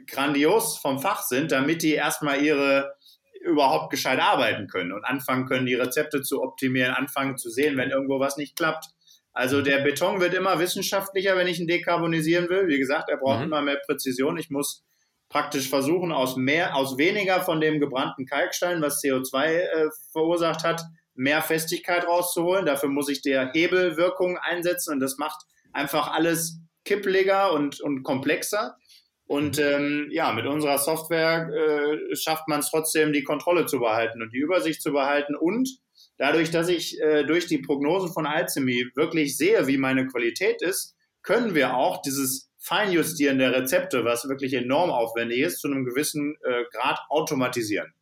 grandios 0.06 0.78
vom 0.78 0.98
Fach 1.00 1.22
sind, 1.22 1.52
damit 1.52 1.82
die 1.82 1.92
erstmal 1.92 2.42
ihre 2.42 2.94
überhaupt 3.42 3.90
gescheit 3.90 4.20
arbeiten 4.20 4.68
können 4.68 4.92
und 4.92 5.04
anfangen 5.04 5.46
können, 5.46 5.66
die 5.66 5.74
Rezepte 5.74 6.22
zu 6.22 6.42
optimieren, 6.42 6.94
anfangen 6.94 7.36
zu 7.36 7.50
sehen, 7.50 7.76
wenn 7.76 7.90
irgendwo 7.90 8.20
was 8.20 8.36
nicht 8.36 8.56
klappt. 8.56 8.86
Also 9.32 9.62
der 9.62 9.78
Beton 9.78 10.20
wird 10.20 10.34
immer 10.34 10.58
wissenschaftlicher, 10.58 11.36
wenn 11.36 11.48
ich 11.48 11.58
ihn 11.58 11.66
dekarbonisieren 11.66 12.48
will. 12.48 12.68
Wie 12.68 12.78
gesagt, 12.78 13.08
er 13.08 13.16
braucht 13.16 13.38
mhm. 13.38 13.46
immer 13.46 13.62
mehr 13.62 13.80
Präzision. 13.84 14.38
Ich 14.38 14.50
muss 14.50 14.84
praktisch 15.32 15.70
versuchen, 15.70 16.12
aus 16.12 16.36
mehr, 16.36 16.76
aus 16.76 16.98
weniger 16.98 17.40
von 17.40 17.60
dem 17.60 17.80
gebrannten 17.80 18.26
Kalkstein, 18.26 18.82
was 18.82 19.02
CO2 19.02 19.44
äh, 19.46 19.88
verursacht 20.12 20.62
hat, 20.62 20.82
mehr 21.14 21.40
Festigkeit 21.42 22.06
rauszuholen. 22.06 22.66
Dafür 22.66 22.90
muss 22.90 23.08
ich 23.08 23.22
der 23.22 23.50
Hebelwirkung 23.52 24.38
einsetzen 24.38 24.92
und 24.92 25.00
das 25.00 25.16
macht 25.16 25.42
einfach 25.72 26.12
alles 26.12 26.60
kippeliger 26.84 27.52
und, 27.54 27.80
und 27.80 28.02
komplexer. 28.02 28.76
Und 29.24 29.58
ähm, 29.58 30.08
ja, 30.10 30.32
mit 30.32 30.44
unserer 30.44 30.76
Software 30.76 31.48
äh, 31.48 32.14
schafft 32.14 32.48
man 32.48 32.60
es 32.60 32.70
trotzdem, 32.70 33.14
die 33.14 33.22
Kontrolle 33.22 33.64
zu 33.64 33.78
behalten 33.78 34.20
und 34.20 34.34
die 34.34 34.38
Übersicht 34.38 34.82
zu 34.82 34.92
behalten. 34.92 35.34
Und 35.34 35.70
dadurch, 36.18 36.50
dass 36.50 36.68
ich 36.68 37.00
äh, 37.00 37.24
durch 37.24 37.46
die 37.46 37.58
Prognosen 37.58 38.12
von 38.12 38.26
Alchemy 38.26 38.90
wirklich 38.94 39.38
sehe, 39.38 39.66
wie 39.66 39.78
meine 39.78 40.06
Qualität 40.06 40.60
ist, 40.60 40.94
können 41.22 41.54
wir 41.54 41.74
auch 41.74 42.02
dieses 42.02 42.51
Feinjustieren 42.62 43.38
der 43.38 43.52
Rezepte, 43.52 44.04
was 44.04 44.28
wirklich 44.28 44.54
enorm 44.54 44.90
aufwendig 44.90 45.40
ist, 45.40 45.60
zu 45.60 45.68
einem 45.68 45.84
gewissen 45.84 46.36
äh, 46.44 46.62
Grad 46.72 47.00
automatisieren. 47.08 47.92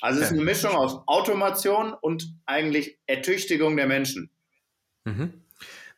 Also 0.00 0.20
es 0.20 0.26
ist 0.26 0.32
eine 0.32 0.42
Mischung 0.42 0.72
aus 0.72 1.00
Automation 1.06 1.94
und 1.94 2.34
eigentlich 2.46 2.98
Ertüchtigung 3.06 3.76
der 3.76 3.86
Menschen. 3.86 4.30
Mhm. 5.04 5.44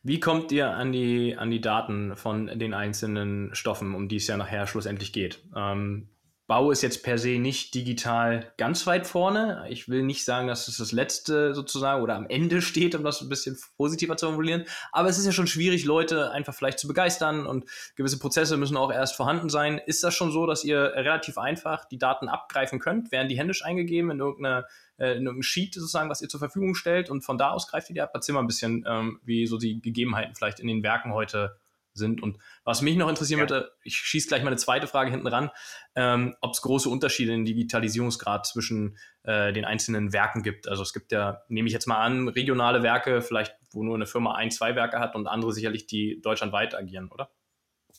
Wie 0.03 0.19
kommt 0.19 0.51
ihr 0.51 0.69
an 0.69 0.91
die, 0.91 1.35
an 1.35 1.49
die 1.49 1.61
Daten 1.61 2.15
von 2.15 2.47
den 2.59 2.73
einzelnen 2.73 3.53
Stoffen, 3.53 3.95
um 3.95 4.07
die 4.07 4.17
es 4.17 4.27
ja 4.27 4.37
nachher 4.37 4.67
schlussendlich 4.67 5.11
geht? 5.11 5.43
Ähm, 5.55 6.09
Bau 6.49 6.71
ist 6.71 6.81
jetzt 6.81 7.03
per 7.03 7.19
se 7.19 7.37
nicht 7.37 7.75
digital 7.75 8.51
ganz 8.57 8.87
weit 8.87 9.05
vorne. 9.05 9.67
Ich 9.69 9.87
will 9.87 10.01
nicht 10.01 10.25
sagen, 10.25 10.47
dass 10.47 10.67
es 10.67 10.77
das 10.77 10.91
letzte 10.91 11.53
sozusagen 11.53 12.01
oder 12.01 12.15
am 12.15 12.25
Ende 12.25 12.61
steht, 12.63 12.95
um 12.95 13.03
das 13.03 13.21
ein 13.21 13.29
bisschen 13.29 13.55
positiver 13.77 14.17
zu 14.17 14.25
formulieren. 14.25 14.65
Aber 14.91 15.09
es 15.09 15.19
ist 15.19 15.27
ja 15.27 15.31
schon 15.31 15.45
schwierig, 15.45 15.85
Leute 15.85 16.31
einfach 16.31 16.55
vielleicht 16.55 16.79
zu 16.79 16.87
begeistern 16.87 17.45
und 17.45 17.65
gewisse 17.95 18.17
Prozesse 18.17 18.57
müssen 18.57 18.77
auch 18.77 18.91
erst 18.91 19.15
vorhanden 19.15 19.49
sein. 19.49 19.79
Ist 19.85 20.03
das 20.03 20.15
schon 20.15 20.31
so, 20.31 20.47
dass 20.47 20.63
ihr 20.63 20.79
relativ 20.95 21.37
einfach 21.37 21.85
die 21.85 21.99
Daten 21.99 22.27
abgreifen 22.27 22.79
könnt? 22.79 23.11
Werden 23.11 23.29
die 23.29 23.37
händisch 23.37 23.63
eingegeben 23.63 24.09
in 24.09 24.19
irgendeine 24.19 24.65
äh, 24.97 25.21
Sheet 25.43 25.75
sozusagen, 25.75 26.09
was 26.09 26.23
ihr 26.23 26.29
zur 26.29 26.39
Verfügung 26.39 26.73
stellt 26.73 27.11
und 27.11 27.21
von 27.21 27.37
da 27.37 27.51
aus 27.51 27.67
greift 27.67 27.91
ihr 27.91 27.93
die 27.93 28.01
ab? 28.01 28.09
Erzähl 28.15 28.33
mal 28.33 28.41
ein 28.41 28.47
bisschen, 28.47 28.83
ähm, 28.87 29.19
wie 29.23 29.45
so 29.45 29.59
die 29.59 29.81
Gegebenheiten 29.81 30.33
vielleicht 30.33 30.59
in 30.59 30.67
den 30.67 30.81
Werken 30.81 31.13
heute 31.13 31.59
sind. 31.93 32.21
Und 32.21 32.37
was 32.63 32.81
mich 32.81 32.95
noch 32.95 33.09
interessieren 33.09 33.39
ja. 33.39 33.49
würde, 33.49 33.71
ich 33.83 33.95
schieße 33.95 34.27
gleich 34.27 34.43
mal 34.43 34.49
eine 34.49 34.57
zweite 34.57 34.87
Frage 34.87 35.11
hinten 35.11 35.27
ran, 35.27 35.49
ähm, 35.95 36.35
ob 36.41 36.53
es 36.53 36.61
große 36.61 36.89
Unterschiede 36.89 37.33
im 37.33 37.45
Digitalisierungsgrad 37.45 38.45
zwischen 38.45 38.97
äh, 39.23 39.53
den 39.53 39.65
einzelnen 39.65 40.13
Werken 40.13 40.43
gibt. 40.43 40.67
Also 40.67 40.83
es 40.83 40.93
gibt 40.93 41.11
ja, 41.11 41.41
nehme 41.47 41.67
ich 41.67 41.73
jetzt 41.73 41.87
mal 41.87 41.99
an, 41.99 42.27
regionale 42.27 42.83
Werke, 42.83 43.21
vielleicht 43.21 43.55
wo 43.71 43.83
nur 43.83 43.95
eine 43.95 44.05
Firma 44.05 44.35
ein, 44.35 44.51
zwei 44.51 44.75
Werke 44.75 44.99
hat 44.99 45.15
und 45.15 45.27
andere 45.27 45.53
sicherlich, 45.53 45.85
die 45.85 46.21
deutschlandweit 46.21 46.75
agieren, 46.75 47.09
oder? 47.11 47.31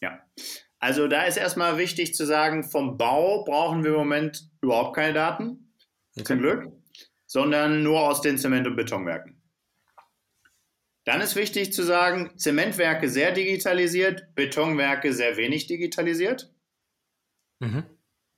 Ja. 0.01 0.19
Also 0.79 1.09
da 1.09 1.25
ist 1.25 1.37
erstmal 1.37 1.77
wichtig 1.79 2.15
zu 2.15 2.25
sagen, 2.25 2.65
vom 2.65 2.97
Bau 2.97 3.45
brauchen 3.45 3.85
wir 3.85 3.91
im 3.91 3.99
Moment 3.99 4.49
überhaupt 4.63 4.97
keine 4.97 5.13
Daten, 5.13 5.75
okay. 6.17 6.25
zum 6.25 6.39
Glück, 6.39 6.73
sondern 7.27 7.83
nur 7.83 8.01
aus 8.01 8.23
den 8.23 8.39
Zement- 8.39 8.67
und 8.67 8.77
Betonwerken. 8.77 9.40
Dann 11.11 11.23
ist 11.23 11.35
wichtig 11.35 11.73
zu 11.73 11.83
sagen, 11.83 12.31
Zementwerke 12.37 13.09
sehr 13.09 13.33
digitalisiert, 13.33 14.33
Betonwerke 14.37 15.13
sehr 15.13 15.37
wenig 15.37 15.67
digitalisiert. 15.67 16.55
Mhm. 17.59 17.83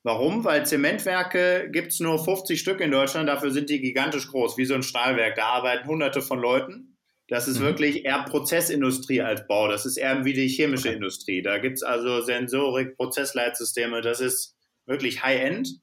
Warum? 0.02 0.42
Weil 0.44 0.64
Zementwerke 0.64 1.68
gibt 1.70 1.92
es 1.92 2.00
nur 2.00 2.24
50 2.24 2.58
Stück 2.58 2.80
in 2.80 2.90
Deutschland, 2.90 3.28
dafür 3.28 3.50
sind 3.50 3.68
die 3.68 3.82
gigantisch 3.82 4.26
groß, 4.28 4.56
wie 4.56 4.64
so 4.64 4.72
ein 4.72 4.82
Stahlwerk. 4.82 5.34
Da 5.34 5.48
arbeiten 5.48 5.86
hunderte 5.86 6.22
von 6.22 6.40
Leuten. 6.40 6.96
Das 7.28 7.46
ist 7.46 7.58
mhm. 7.58 7.64
wirklich 7.64 8.06
eher 8.06 8.24
Prozessindustrie 8.24 9.20
als 9.20 9.46
Bau. 9.46 9.68
Das 9.68 9.84
ist 9.84 9.98
eher 9.98 10.24
wie 10.24 10.32
die 10.32 10.48
chemische 10.48 10.88
okay. 10.88 10.96
Industrie. 10.96 11.42
Da 11.42 11.58
gibt 11.58 11.76
es 11.76 11.82
also 11.82 12.22
Sensorik, 12.22 12.96
Prozessleitsysteme. 12.96 14.00
Das 14.00 14.22
ist 14.22 14.56
wirklich 14.86 15.22
High-End. 15.22 15.81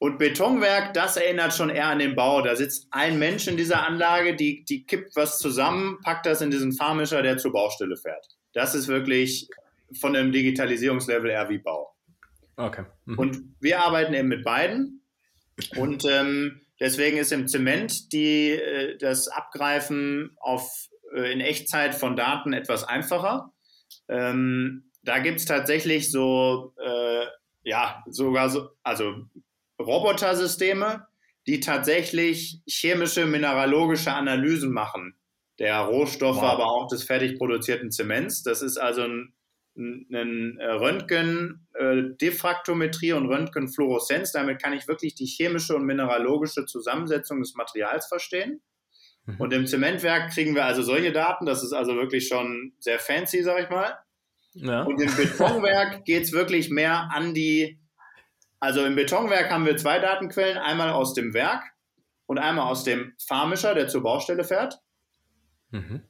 Und 0.00 0.18
Betonwerk, 0.18 0.94
das 0.94 1.16
erinnert 1.16 1.54
schon 1.54 1.70
eher 1.70 1.88
an 1.88 1.98
den 1.98 2.14
Bau. 2.14 2.40
Da 2.40 2.54
sitzt 2.54 2.86
ein 2.92 3.18
Mensch 3.18 3.48
in 3.48 3.56
dieser 3.56 3.84
Anlage, 3.84 4.36
die, 4.36 4.64
die 4.64 4.86
kippt 4.86 5.16
was 5.16 5.38
zusammen, 5.38 5.98
packt 6.04 6.26
das 6.26 6.40
in 6.40 6.52
diesen 6.52 6.72
Fahrmischer, 6.72 7.22
der 7.22 7.36
zur 7.36 7.52
Baustelle 7.52 7.96
fährt. 7.96 8.24
Das 8.52 8.76
ist 8.76 8.86
wirklich 8.86 9.48
von 10.00 10.12
dem 10.12 10.30
Digitalisierungslevel 10.30 11.30
eher 11.30 11.48
wie 11.48 11.58
Bau. 11.58 11.94
Okay. 12.56 12.84
Mhm. 13.06 13.18
Und 13.18 13.42
wir 13.60 13.80
arbeiten 13.80 14.14
eben 14.14 14.28
mit 14.28 14.44
beiden. 14.44 15.02
Und 15.76 16.04
ähm, 16.04 16.60
deswegen 16.78 17.16
ist 17.16 17.32
im 17.32 17.48
Zement 17.48 18.12
die, 18.12 18.50
äh, 18.50 18.96
das 18.98 19.26
Abgreifen 19.26 20.36
auf, 20.38 20.88
äh, 21.12 21.32
in 21.32 21.40
Echtzeit 21.40 21.96
von 21.96 22.14
Daten 22.14 22.52
etwas 22.52 22.84
einfacher. 22.84 23.52
Ähm, 24.08 24.90
da 25.02 25.18
gibt 25.18 25.40
es 25.40 25.44
tatsächlich 25.44 26.10
so, 26.10 26.74
äh, 26.84 27.26
ja, 27.64 28.04
sogar 28.08 28.50
so, 28.50 28.70
also 28.82 29.24
Robotersysteme, 29.78 31.06
die 31.46 31.60
tatsächlich 31.60 32.60
chemische, 32.66 33.26
mineralogische 33.26 34.12
Analysen 34.12 34.72
machen, 34.72 35.14
der 35.58 35.80
Rohstoffe, 35.80 36.42
wow. 36.42 36.52
aber 36.52 36.66
auch 36.66 36.88
des 36.88 37.02
fertig 37.02 37.38
produzierten 37.38 37.90
Zements. 37.90 38.42
Das 38.42 38.62
ist 38.62 38.76
also 38.76 39.02
ein, 39.02 39.34
ein 39.76 40.58
Röntgen, 40.60 41.66
äh, 41.74 42.02
Diffraktometrie 42.20 43.12
und 43.12 43.26
Röntgenfluoreszenz. 43.26 44.32
Damit 44.32 44.62
kann 44.62 44.72
ich 44.72 44.86
wirklich 44.88 45.14
die 45.14 45.26
chemische 45.26 45.74
und 45.74 45.84
mineralogische 45.84 46.66
Zusammensetzung 46.66 47.40
des 47.40 47.54
Materials 47.54 48.06
verstehen. 48.06 48.60
Mhm. 49.24 49.36
Und 49.38 49.52
im 49.52 49.66
Zementwerk 49.66 50.32
kriegen 50.32 50.54
wir 50.54 50.64
also 50.64 50.82
solche 50.82 51.12
Daten. 51.12 51.46
Das 51.46 51.62
ist 51.62 51.72
also 51.72 51.94
wirklich 51.94 52.28
schon 52.28 52.72
sehr 52.78 52.98
fancy, 52.98 53.42
sag 53.42 53.62
ich 53.62 53.70
mal. 53.70 53.98
Ja. 54.54 54.82
Und 54.82 55.00
im 55.00 55.14
Betonwerk 55.14 56.04
geht 56.04 56.24
es 56.24 56.32
wirklich 56.32 56.70
mehr 56.70 57.10
an 57.12 57.34
die 57.34 57.78
also 58.60 58.84
im 58.84 58.96
Betonwerk 58.96 59.50
haben 59.50 59.66
wir 59.66 59.76
zwei 59.76 59.98
Datenquellen, 59.98 60.58
einmal 60.58 60.90
aus 60.90 61.14
dem 61.14 61.32
Werk 61.34 61.62
und 62.26 62.38
einmal 62.38 62.70
aus 62.70 62.84
dem 62.84 63.14
Fahrmischer, 63.26 63.74
der 63.74 63.88
zur 63.88 64.02
Baustelle 64.02 64.44
fährt. 64.44 64.80
Mhm. 65.70 66.02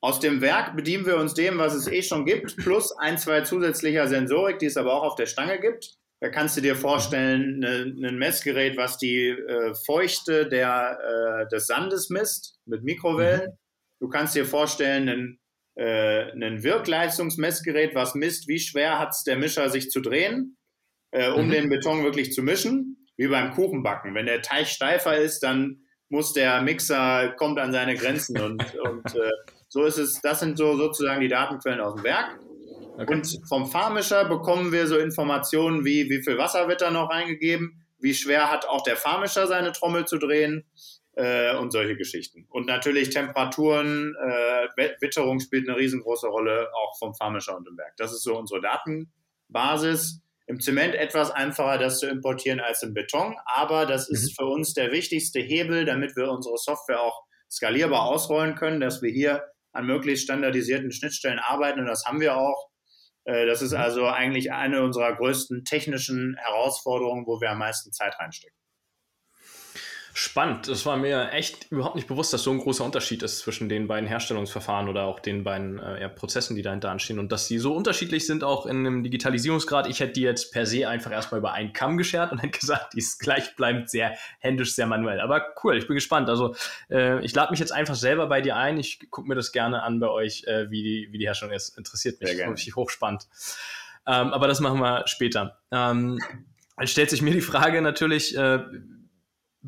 Aus 0.00 0.20
dem 0.20 0.40
Werk 0.40 0.76
bedienen 0.76 1.06
wir 1.06 1.16
uns 1.16 1.34
dem, 1.34 1.58
was 1.58 1.74
es 1.74 1.88
eh 1.88 2.02
schon 2.02 2.24
gibt, 2.24 2.56
plus 2.58 2.96
ein, 2.98 3.18
zwei 3.18 3.40
zusätzlicher 3.40 4.06
Sensorik, 4.06 4.58
die 4.58 4.66
es 4.66 4.76
aber 4.76 4.94
auch 4.94 5.02
auf 5.02 5.14
der 5.16 5.26
Stange 5.26 5.58
gibt. 5.58 5.96
Da 6.20 6.30
kannst 6.30 6.56
du 6.56 6.60
dir 6.60 6.76
vorstellen, 6.76 7.62
ein 7.64 7.94
ne, 7.96 8.12
Messgerät, 8.12 8.76
was 8.76 8.98
die 8.98 9.28
äh, 9.28 9.74
Feuchte 9.84 10.48
der, 10.48 10.98
äh, 11.44 11.48
des 11.48 11.66
Sandes 11.66 12.08
misst 12.08 12.58
mit 12.64 12.84
Mikrowellen. 12.84 13.50
Mhm. 13.50 13.58
Du 14.00 14.08
kannst 14.08 14.34
dir 14.34 14.46
vorstellen, 14.46 15.08
ein, 15.08 15.38
äh, 15.74 16.30
ein 16.32 16.62
Wirkleistungsmessgerät, 16.62 17.94
was 17.94 18.14
misst, 18.14 18.48
wie 18.48 18.60
schwer 18.60 18.98
hat 18.98 19.10
es 19.10 19.24
der 19.24 19.36
Mischer 19.36 19.68
sich 19.70 19.90
zu 19.90 20.00
drehen 20.00 20.55
äh, 21.16 21.30
um 21.30 21.46
mhm. 21.46 21.50
den 21.50 21.68
Beton 21.68 22.04
wirklich 22.04 22.32
zu 22.32 22.42
mischen, 22.42 22.98
wie 23.16 23.28
beim 23.28 23.52
Kuchenbacken. 23.52 24.14
Wenn 24.14 24.26
der 24.26 24.42
Teig 24.42 24.66
steifer 24.66 25.16
ist, 25.16 25.40
dann 25.40 25.80
muss 26.08 26.34
der 26.34 26.60
Mixer, 26.60 27.34
kommt 27.36 27.58
an 27.58 27.72
seine 27.72 27.94
Grenzen 27.94 28.38
und, 28.38 28.62
und 28.80 29.14
äh, 29.14 29.30
so 29.68 29.84
ist 29.84 29.98
es, 29.98 30.20
das 30.20 30.40
sind 30.40 30.58
so 30.58 30.76
sozusagen 30.76 31.20
die 31.20 31.28
Datenquellen 31.28 31.80
aus 31.80 31.94
dem 31.94 32.04
Werk. 32.04 32.38
Okay. 32.98 33.12
Und 33.12 33.40
vom 33.48 33.66
Fahrmischer 33.66 34.26
bekommen 34.26 34.72
wir 34.72 34.86
so 34.86 34.98
Informationen 34.98 35.84
wie, 35.84 36.08
wie 36.08 36.22
viel 36.22 36.38
Wasser 36.38 36.68
wird 36.68 36.80
da 36.80 36.90
noch 36.90 37.10
reingegeben, 37.10 37.82
wie 37.98 38.14
schwer 38.14 38.50
hat 38.50 38.66
auch 38.68 38.82
der 38.82 38.96
Fahrmischer 38.96 39.46
seine 39.46 39.72
Trommel 39.72 40.06
zu 40.06 40.18
drehen 40.18 40.64
äh, 41.12 41.56
und 41.56 41.72
solche 41.72 41.96
Geschichten. 41.96 42.46
Und 42.48 42.66
natürlich 42.66 43.10
Temperaturen, 43.10 44.14
äh, 44.14 44.90
Witterung 45.00 45.40
spielt 45.40 45.68
eine 45.68 45.78
riesengroße 45.78 46.28
Rolle, 46.28 46.68
auch 46.74 46.98
vom 46.98 47.14
Fahrmischer 47.14 47.56
und 47.56 47.66
dem 47.66 47.76
Werk. 47.76 47.96
Das 47.96 48.12
ist 48.12 48.22
so 48.22 48.38
unsere 48.38 48.60
Datenbasis. 48.60 50.22
Im 50.46 50.60
Zement 50.60 50.94
etwas 50.94 51.30
einfacher, 51.30 51.78
das 51.78 51.98
zu 51.98 52.06
importieren 52.06 52.60
als 52.60 52.82
im 52.82 52.94
Beton, 52.94 53.36
aber 53.46 53.84
das 53.84 54.08
ist 54.08 54.30
mhm. 54.30 54.34
für 54.36 54.46
uns 54.46 54.74
der 54.74 54.92
wichtigste 54.92 55.40
Hebel, 55.40 55.84
damit 55.84 56.14
wir 56.14 56.30
unsere 56.30 56.56
Software 56.56 57.00
auch 57.00 57.24
skalierbar 57.50 58.02
ausrollen 58.02 58.54
können, 58.54 58.80
dass 58.80 59.02
wir 59.02 59.10
hier 59.10 59.44
an 59.72 59.86
möglichst 59.86 60.24
standardisierten 60.24 60.92
Schnittstellen 60.92 61.38
arbeiten 61.38 61.80
und 61.80 61.86
das 61.86 62.04
haben 62.06 62.20
wir 62.20 62.36
auch. 62.36 62.68
Äh, 63.24 63.46
das 63.46 63.60
ist 63.60 63.72
mhm. 63.72 63.78
also 63.78 64.06
eigentlich 64.06 64.52
eine 64.52 64.82
unserer 64.82 65.14
größten 65.16 65.64
technischen 65.64 66.36
Herausforderungen, 66.38 67.26
wo 67.26 67.40
wir 67.40 67.50
am 67.50 67.58
meisten 67.58 67.92
Zeit 67.92 68.18
reinstecken. 68.18 68.56
Spannend. 70.18 70.66
Das 70.66 70.86
war 70.86 70.96
mir 70.96 71.30
echt 71.32 71.70
überhaupt 71.70 71.94
nicht 71.94 72.08
bewusst, 72.08 72.32
dass 72.32 72.42
so 72.42 72.50
ein 72.50 72.56
großer 72.56 72.82
Unterschied 72.82 73.22
ist 73.22 73.40
zwischen 73.40 73.68
den 73.68 73.86
beiden 73.86 74.08
Herstellungsverfahren 74.08 74.88
oder 74.88 75.04
auch 75.04 75.20
den 75.20 75.44
beiden 75.44 75.78
äh, 75.78 76.00
ja, 76.00 76.08
Prozessen, 76.08 76.56
die 76.56 76.62
dahinter 76.62 76.90
anstehen 76.90 77.18
und 77.18 77.32
dass 77.32 77.48
sie 77.48 77.58
so 77.58 77.74
unterschiedlich 77.74 78.26
sind 78.26 78.42
auch 78.42 78.64
in 78.64 78.78
einem 78.78 79.02
Digitalisierungsgrad. 79.02 79.86
Ich 79.88 80.00
hätte 80.00 80.14
die 80.14 80.22
jetzt 80.22 80.54
per 80.54 80.64
se 80.64 80.88
einfach 80.88 81.10
erstmal 81.10 81.40
über 81.40 81.52
einen 81.52 81.74
Kamm 81.74 81.98
geschert 81.98 82.32
und 82.32 82.38
hätte 82.42 82.58
gesagt, 82.58 82.94
die 82.94 82.98
ist 83.00 83.18
gleichbleibend 83.18 83.90
sehr 83.90 84.16
händisch, 84.38 84.74
sehr 84.74 84.86
manuell. 84.86 85.20
Aber 85.20 85.48
cool, 85.62 85.76
ich 85.76 85.86
bin 85.86 85.96
gespannt. 85.96 86.30
Also 86.30 86.56
äh, 86.88 87.22
ich 87.22 87.34
lade 87.34 87.50
mich 87.50 87.60
jetzt 87.60 87.72
einfach 87.72 87.94
selber 87.94 88.26
bei 88.26 88.40
dir 88.40 88.56
ein. 88.56 88.78
Ich 88.78 89.10
gucke 89.10 89.28
mir 89.28 89.34
das 89.34 89.52
gerne 89.52 89.82
an 89.82 90.00
bei 90.00 90.08
euch, 90.08 90.44
äh, 90.46 90.70
wie, 90.70 90.82
die, 90.82 91.08
wie 91.10 91.18
die 91.18 91.26
Herstellung 91.26 91.54
ist. 91.54 91.76
Interessiert 91.76 92.22
mich. 92.22 92.30
Sehr 92.30 92.50
Richtig 92.50 92.74
hochspannend. 92.74 93.28
Ähm, 94.06 94.32
aber 94.32 94.48
das 94.48 94.60
machen 94.60 94.80
wir 94.80 95.06
später. 95.08 95.58
Ähm, 95.70 96.18
dann 96.78 96.86
stellt 96.86 97.10
sich 97.10 97.20
mir 97.20 97.34
die 97.34 97.42
Frage 97.42 97.82
natürlich, 97.82 98.34
äh, 98.34 98.60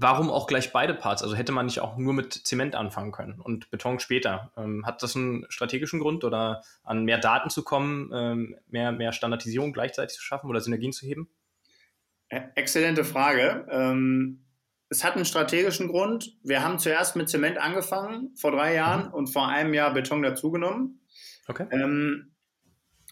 warum 0.00 0.30
auch 0.30 0.46
gleich 0.46 0.72
beide 0.72 0.94
Parts? 0.94 1.22
Also 1.22 1.34
hätte 1.34 1.52
man 1.52 1.66
nicht 1.66 1.80
auch 1.80 1.96
nur 1.96 2.12
mit 2.12 2.32
Zement 2.32 2.74
anfangen 2.74 3.10
können 3.10 3.40
und 3.40 3.70
Beton 3.70 3.98
später? 3.98 4.52
Ähm, 4.56 4.86
hat 4.86 5.02
das 5.02 5.16
einen 5.16 5.44
strategischen 5.48 5.98
Grund 5.98 6.24
oder 6.24 6.62
an 6.84 7.04
mehr 7.04 7.18
Daten 7.18 7.50
zu 7.50 7.64
kommen, 7.64 8.10
ähm, 8.14 8.56
mehr, 8.68 8.92
mehr 8.92 9.12
Standardisierung 9.12 9.72
gleichzeitig 9.72 10.16
zu 10.16 10.22
schaffen 10.22 10.48
oder 10.48 10.60
Synergien 10.60 10.92
zu 10.92 11.06
heben? 11.06 11.28
Exzellente 12.28 13.04
Frage. 13.04 13.66
Ähm, 13.70 14.44
es 14.88 15.02
hat 15.02 15.16
einen 15.16 15.24
strategischen 15.24 15.88
Grund. 15.88 16.36
Wir 16.42 16.62
haben 16.62 16.78
zuerst 16.78 17.16
mit 17.16 17.28
Zement 17.28 17.58
angefangen 17.58 18.30
vor 18.36 18.52
drei 18.52 18.74
Jahren 18.74 19.08
mhm. 19.08 19.14
und 19.14 19.26
vor 19.28 19.48
einem 19.48 19.74
Jahr 19.74 19.92
Beton 19.92 20.22
dazugenommen. 20.22 21.00
Okay. 21.48 21.66
Ähm, 21.70 22.32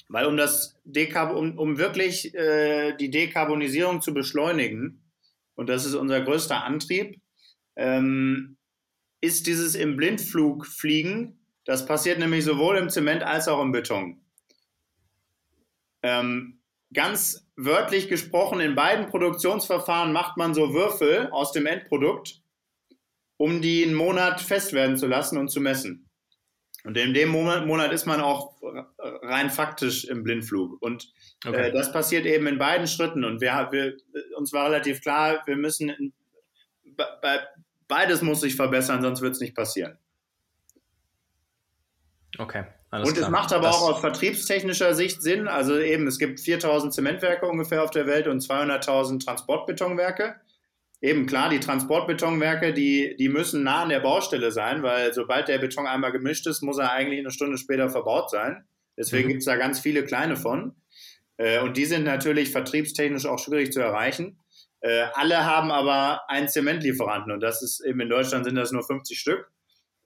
weil 0.08 0.26
um 0.26 0.36
das 0.36 0.78
Dekab 0.84 1.34
um, 1.34 1.58
um 1.58 1.78
wirklich 1.78 2.32
äh, 2.34 2.96
die 2.96 3.10
Dekarbonisierung 3.10 4.02
zu 4.02 4.14
beschleunigen, 4.14 5.02
und 5.56 5.68
das 5.68 5.84
ist 5.84 5.94
unser 5.94 6.20
größter 6.20 6.62
Antrieb, 6.62 7.20
ähm, 7.74 8.56
ist 9.20 9.46
dieses 9.46 9.74
im 9.74 9.96
Blindflug 9.96 10.66
fliegen. 10.66 11.40
Das 11.64 11.86
passiert 11.86 12.18
nämlich 12.18 12.44
sowohl 12.44 12.76
im 12.76 12.90
Zement 12.90 13.22
als 13.22 13.48
auch 13.48 13.60
im 13.60 13.72
Beton. 13.72 14.20
Ähm, 16.02 16.60
ganz 16.92 17.48
wörtlich 17.56 18.08
gesprochen, 18.08 18.60
in 18.60 18.74
beiden 18.74 19.06
Produktionsverfahren 19.06 20.12
macht 20.12 20.36
man 20.36 20.54
so 20.54 20.72
Würfel 20.72 21.28
aus 21.32 21.52
dem 21.52 21.66
Endprodukt, 21.66 22.42
um 23.36 23.60
die 23.60 23.84
einen 23.84 23.94
Monat 23.94 24.40
fest 24.40 24.72
werden 24.72 24.96
zu 24.96 25.06
lassen 25.06 25.38
und 25.38 25.48
zu 25.48 25.60
messen. 25.60 26.08
Und 26.86 26.96
in 26.96 27.14
dem 27.14 27.30
Monat, 27.30 27.92
ist 27.92 28.06
man 28.06 28.20
auch 28.20 28.54
rein 29.22 29.50
faktisch 29.50 30.04
im 30.04 30.22
Blindflug. 30.22 30.80
Und 30.80 31.12
äh, 31.44 31.48
okay. 31.48 31.68
äh, 31.68 31.72
das 31.72 31.90
passiert 31.90 32.26
eben 32.26 32.46
in 32.46 32.58
beiden 32.58 32.86
Schritten. 32.86 33.24
Und 33.24 33.40
wir, 33.40 33.68
wir, 33.72 33.96
uns 34.36 34.52
war 34.52 34.66
relativ 34.66 35.00
klar, 35.00 35.42
wir 35.46 35.56
müssen, 35.56 35.88
in, 35.88 36.12
be, 36.84 37.04
beides 37.88 38.22
muss 38.22 38.40
sich 38.40 38.54
verbessern, 38.54 39.02
sonst 39.02 39.20
wird 39.20 39.32
es 39.34 39.40
nicht 39.40 39.56
passieren. 39.56 39.98
Okay. 42.38 42.66
Alles 42.90 43.08
und 43.08 43.18
es 43.18 43.28
macht 43.30 43.52
aber 43.52 43.66
das 43.66 43.76
auch 43.76 43.94
aus 43.94 44.00
vertriebstechnischer 44.00 44.94
Sicht 44.94 45.22
Sinn. 45.22 45.48
Also 45.48 45.76
eben, 45.80 46.06
es 46.06 46.20
gibt 46.20 46.38
4000 46.38 46.94
Zementwerke 46.94 47.46
ungefähr 47.46 47.82
auf 47.82 47.90
der 47.90 48.06
Welt 48.06 48.28
und 48.28 48.44
200.000 48.44 49.24
Transportbetonwerke. 49.24 50.36
Eben 51.02 51.26
klar, 51.26 51.50
die 51.50 51.60
Transportbetonwerke, 51.60 52.72
die, 52.72 53.16
die 53.18 53.28
müssen 53.28 53.62
nah 53.62 53.82
an 53.82 53.90
der 53.90 54.00
Baustelle 54.00 54.50
sein, 54.50 54.82
weil 54.82 55.12
sobald 55.12 55.48
der 55.48 55.58
Beton 55.58 55.86
einmal 55.86 56.10
gemischt 56.10 56.46
ist, 56.46 56.62
muss 56.62 56.78
er 56.78 56.92
eigentlich 56.92 57.20
eine 57.20 57.30
Stunde 57.30 57.58
später 57.58 57.90
verbaut 57.90 58.30
sein. 58.30 58.66
Deswegen 58.98 59.26
mhm. 59.26 59.32
gibt 59.32 59.40
es 59.40 59.46
da 59.46 59.56
ganz 59.56 59.78
viele 59.78 60.04
kleine 60.04 60.36
von. 60.36 60.74
Äh, 61.36 61.60
und 61.60 61.76
die 61.76 61.84
sind 61.84 62.04
natürlich 62.04 62.50
vertriebstechnisch 62.50 63.26
auch 63.26 63.38
schwierig 63.38 63.72
zu 63.72 63.80
erreichen. 63.80 64.40
Äh, 64.80 65.06
alle 65.14 65.44
haben 65.44 65.70
aber 65.70 66.28
einen 66.28 66.48
Zementlieferanten 66.48 67.32
und 67.32 67.40
das 67.40 67.62
ist 67.62 67.84
eben 67.84 68.00
in 68.00 68.08
Deutschland 68.08 68.44
sind 68.44 68.54
das 68.54 68.72
nur 68.72 68.82
50 68.82 69.18
Stück. 69.18 69.50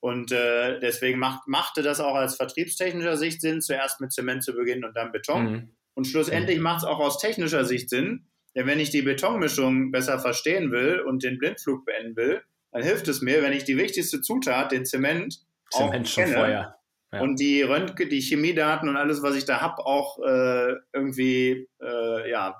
Und 0.00 0.32
äh, 0.32 0.80
deswegen 0.80 1.18
macht, 1.18 1.46
machte 1.46 1.82
das 1.82 2.00
auch 2.00 2.14
aus 2.14 2.36
vertriebstechnischer 2.36 3.18
Sicht 3.18 3.42
Sinn, 3.42 3.60
zuerst 3.60 4.00
mit 4.00 4.12
Zement 4.12 4.42
zu 4.42 4.54
beginnen 4.54 4.84
und 4.84 4.96
dann 4.96 5.12
Beton. 5.12 5.52
Mhm. 5.52 5.76
Und 5.94 6.06
schlussendlich 6.06 6.56
mhm. 6.56 6.62
macht 6.62 6.78
es 6.78 6.84
auch 6.84 6.98
aus 6.98 7.18
technischer 7.18 7.64
Sicht 7.66 7.90
Sinn, 7.90 8.29
denn 8.54 8.66
wenn 8.66 8.80
ich 8.80 8.90
die 8.90 9.02
Betonmischung 9.02 9.90
besser 9.90 10.18
verstehen 10.18 10.70
will 10.72 11.00
und 11.00 11.22
den 11.22 11.38
Blindflug 11.38 11.84
beenden 11.84 12.16
will, 12.16 12.42
dann 12.72 12.82
hilft 12.82 13.08
es 13.08 13.20
mir, 13.20 13.42
wenn 13.42 13.52
ich 13.52 13.64
die 13.64 13.76
wichtigste 13.76 14.20
Zutat, 14.20 14.72
den 14.72 14.84
Zement, 14.84 15.40
Zement 15.70 16.08
auch 16.08 16.14
kenne 16.14 16.32
vorher. 16.32 16.76
Ja. 17.12 17.20
und 17.20 17.40
die 17.40 17.62
Röntgen, 17.62 18.08
die 18.08 18.20
Chemiedaten 18.20 18.88
und 18.88 18.96
alles, 18.96 19.22
was 19.22 19.36
ich 19.36 19.44
da 19.44 19.60
habe, 19.60 19.84
auch 19.84 20.18
äh, 20.20 20.74
irgendwie 20.92 21.68
äh, 21.82 22.30
ja, 22.30 22.56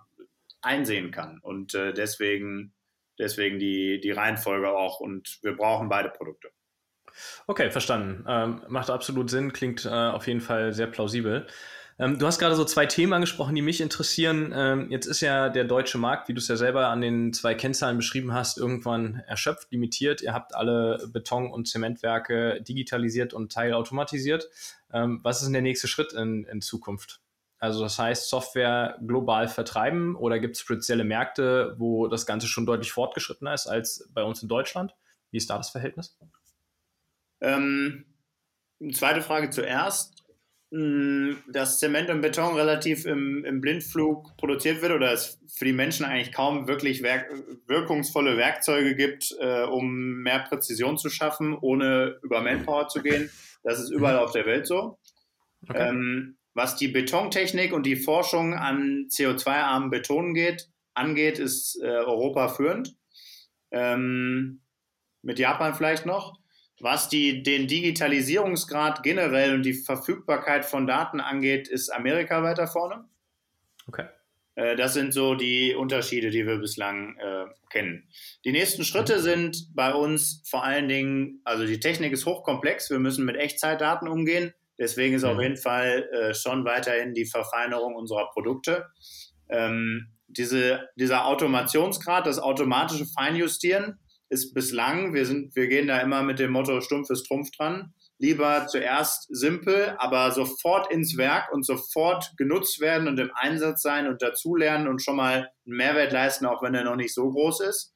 einsehen 0.62 1.11
kann. 1.11 1.38
Und 1.42 1.74
äh, 1.74 1.92
deswegen, 1.92 2.72
deswegen 3.18 3.59
die, 3.59 4.00
die 4.00 4.11
Reihenfolge 4.11 4.70
auch. 4.70 5.00
Und 5.00 5.38
wir 5.42 5.57
brauchen 5.57 5.88
beide 5.88 6.11
Produkte. 6.11 6.50
Okay, 7.46 7.70
verstanden. 7.70 8.24
Ähm, 8.29 8.62
macht 8.68 8.90
absolut 8.90 9.31
Sinn, 9.31 9.53
klingt 9.53 9.85
äh, 9.85 9.88
auf 9.88 10.26
jeden 10.26 10.40
Fall 10.40 10.72
sehr 10.72 10.87
plausibel. 10.87 11.46
Ähm, 12.01 12.19
du 12.19 12.27
hast 12.27 12.39
gerade 12.39 12.55
so 12.55 12.65
zwei 12.65 12.87
Themen 12.87 13.13
angesprochen, 13.13 13.55
die 13.55 13.61
mich 13.61 13.83
interessieren. 13.83 14.55
Ähm, 14.57 14.91
jetzt 14.91 15.05
ist 15.05 15.21
ja 15.21 15.51
der 15.51 15.65
deutsche 15.65 15.99
Markt, 15.99 16.29
wie 16.29 16.33
du 16.33 16.39
es 16.39 16.49
ja 16.49 16.57
selber 16.57 16.89
an 16.89 17.03
den 17.03 17.35
zwei 17.35 17.55
Kennzahlen 17.55 17.99
beschrieben 17.99 18.33
hast, 18.33 18.57
irgendwann 18.57 19.23
erschöpft, 19.27 19.71
limitiert. 19.71 20.23
Ihr 20.23 20.33
habt 20.33 20.55
alle 20.55 21.07
Beton- 21.13 21.51
und 21.51 21.69
Zementwerke 21.69 22.63
digitalisiert 22.63 23.35
und 23.35 23.53
teilautomatisiert. 23.53 24.49
Ähm, 24.91 25.21
was 25.23 25.39
ist 25.39 25.45
denn 25.45 25.53
der 25.53 25.61
nächste 25.61 25.89
Schritt 25.89 26.15
in, 26.15 26.45
in 26.45 26.63
Zukunft? 26.63 27.21
Also 27.59 27.83
das 27.83 27.99
heißt, 27.99 28.31
Software 28.31 28.97
global 29.07 29.47
vertreiben 29.47 30.17
oder 30.17 30.39
gibt 30.39 30.57
es 30.57 30.63
spezielle 30.63 31.05
Märkte, 31.05 31.75
wo 31.77 32.09
das 32.09 32.25
Ganze 32.25 32.47
schon 32.47 32.65
deutlich 32.65 32.93
fortgeschrittener 32.93 33.53
ist 33.53 33.67
als 33.67 34.09
bei 34.15 34.23
uns 34.23 34.41
in 34.41 34.49
Deutschland? 34.49 34.95
Wie 35.31 35.37
ist 35.37 35.51
da 35.51 35.59
das 35.59 35.69
Verhältnis? 35.69 36.17
Ähm, 37.43 38.07
zweite 38.91 39.21
Frage 39.21 39.51
zuerst. 39.51 40.20
Dass 40.73 41.81
Zement 41.81 42.11
und 42.11 42.21
Beton 42.21 42.55
relativ 42.55 43.05
im, 43.05 43.45
im, 43.45 43.61
Blindflug 43.61 44.37
produziert 44.37 44.83
wird 44.83 44.93
oder 44.93 45.13
es 45.13 45.41
für 45.53 45.65
die 45.65 45.73
Menschen 45.73 46.07
eigentlich 46.07 46.33
kaum 46.33 46.69
wirklich 46.69 47.03
werk 47.03 47.29
wirkungsvolle 47.67 48.37
Werkzeuge 48.37 48.95
gibt, 48.95 49.35
äh, 49.41 49.65
um 49.65 50.23
mehr 50.23 50.39
Präzision 50.49 50.97
zu 50.97 51.09
schaffen, 51.09 51.59
ohne 51.61 52.21
über 52.23 52.41
Manpower 52.41 52.87
zu 52.87 53.03
gehen. 53.03 53.31
Das 53.65 53.81
ist 53.81 53.91
überall 53.91 54.19
auf 54.19 54.31
der 54.31 54.47
Welt 54.47 54.67
so. 54.69 54.99
Okay. 55.69 55.89
Ähm, 55.89 56.37
was 56.55 56.77
die 56.77 56.89
Betontechnik 56.89 57.73
und 57.73 57.85
die 57.85 57.97
Forschung 57.97 58.55
an 58.55 59.09
CO2-armen 59.11 59.91
Beton 59.91 60.35
geht, 60.35 60.69
angeht, 60.95 61.39
ist 61.39 61.81
äh, 61.83 61.87
Europa 61.87 62.49
führend. 62.49 62.95
Ähm, 63.71 64.63
mit 65.23 65.39
Japan 65.39 65.75
vielleicht 65.75 66.07
noch. 66.07 66.39
Was 66.81 67.09
die, 67.09 67.43
den 67.43 67.66
Digitalisierungsgrad 67.66 69.03
generell 69.03 69.55
und 69.55 69.62
die 69.62 69.75
Verfügbarkeit 69.75 70.64
von 70.64 70.87
Daten 70.87 71.21
angeht, 71.21 71.69
ist 71.69 71.90
Amerika 71.90 72.43
weiter 72.43 72.66
vorne. 72.66 73.05
Okay. 73.87 74.07
Äh, 74.55 74.77
das 74.77 74.95
sind 74.95 75.12
so 75.12 75.35
die 75.35 75.75
Unterschiede, 75.75 76.31
die 76.31 76.47
wir 76.47 76.59
bislang 76.59 77.16
äh, 77.19 77.45
kennen. 77.71 78.09
Die 78.45 78.53
nächsten 78.53 78.85
Schritte 78.85 79.21
sind 79.21 79.75
bei 79.75 79.93
uns 79.93 80.43
vor 80.49 80.64
allen 80.64 80.88
Dingen, 80.88 81.40
also 81.45 81.66
die 81.66 81.81
Technik 81.81 82.12
ist 82.12 82.27
hochkomplex, 82.27 82.90
wir 82.90 82.99
müssen 82.99 83.25
mit 83.25 83.37
Echtzeitdaten 83.37 84.09
umgehen. 84.09 84.53
Deswegen 84.79 85.14
ist 85.14 85.25
mhm. 85.25 85.31
auf 85.31 85.40
jeden 85.40 85.57
Fall 85.57 86.09
äh, 86.12 86.35
schon 86.35 86.64
weiterhin 86.64 87.12
die 87.12 87.27
Verfeinerung 87.27 87.95
unserer 87.95 88.31
Produkte. 88.31 88.87
Ähm, 89.49 90.09
diese, 90.29 90.88
dieser 90.97 91.27
Automationsgrad, 91.27 92.27
das 92.27 92.38
automatische 92.38 93.05
Feinjustieren, 93.05 93.99
ist 94.31 94.55
bislang, 94.55 95.12
wir, 95.12 95.27
sind, 95.27 95.55
wir 95.57 95.66
gehen 95.66 95.88
da 95.88 95.99
immer 95.99 96.23
mit 96.23 96.38
dem 96.38 96.53
Motto 96.53 96.81
Stumpf 96.81 97.11
ist 97.11 97.27
Trumpf 97.27 97.51
dran, 97.51 97.93
lieber 98.19 98.66
zuerst 98.69 99.27
simpel, 99.29 99.97
aber 99.99 100.31
sofort 100.31 100.90
ins 100.93 101.16
Werk 101.16 101.53
und 101.53 101.66
sofort 101.66 102.33
genutzt 102.37 102.81
werden 102.81 103.09
und 103.09 103.19
im 103.19 103.31
Einsatz 103.35 103.83
sein 103.83 104.07
und 104.07 104.23
dazulernen 104.23 104.88
und 104.88 105.03
schon 105.03 105.16
mal 105.16 105.51
einen 105.66 105.77
Mehrwert 105.77 106.12
leisten, 106.12 106.47
auch 106.47 106.62
wenn 106.62 106.75
er 106.75 106.85
noch 106.85 106.97
nicht 106.97 107.12
so 107.12 107.31
groß 107.31 107.61
ist. 107.61 107.95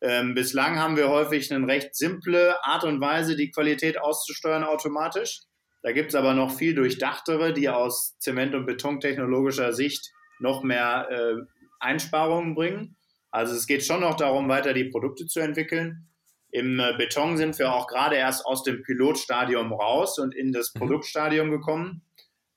Ähm, 0.00 0.34
bislang 0.34 0.78
haben 0.78 0.96
wir 0.96 1.08
häufig 1.08 1.52
eine 1.52 1.66
recht 1.66 1.94
simple 1.94 2.62
Art 2.64 2.84
und 2.84 3.00
Weise, 3.00 3.36
die 3.36 3.50
Qualität 3.50 4.00
auszusteuern 4.00 4.64
automatisch. 4.64 5.42
Da 5.82 5.92
gibt 5.92 6.10
es 6.10 6.14
aber 6.14 6.34
noch 6.34 6.56
viel 6.56 6.74
durchdachtere, 6.74 7.52
die 7.52 7.68
aus 7.68 8.16
Zement- 8.18 8.54
und 8.54 8.64
Betontechnologischer 8.64 9.74
Sicht 9.74 10.12
noch 10.38 10.62
mehr 10.62 11.08
äh, 11.10 11.34
Einsparungen 11.78 12.54
bringen. 12.54 12.96
Also 13.34 13.56
es 13.56 13.66
geht 13.66 13.84
schon 13.84 14.00
noch 14.00 14.14
darum, 14.14 14.48
weiter 14.48 14.72
die 14.74 14.84
Produkte 14.84 15.26
zu 15.26 15.40
entwickeln. 15.40 16.08
Im 16.52 16.78
äh, 16.78 16.94
Beton 16.96 17.36
sind 17.36 17.58
wir 17.58 17.72
auch 17.72 17.88
gerade 17.88 18.14
erst 18.14 18.46
aus 18.46 18.62
dem 18.62 18.82
Pilotstadium 18.82 19.72
raus 19.72 20.20
und 20.20 20.36
in 20.36 20.52
das 20.52 20.72
mhm. 20.72 20.78
Produktstadium 20.78 21.50
gekommen. 21.50 22.02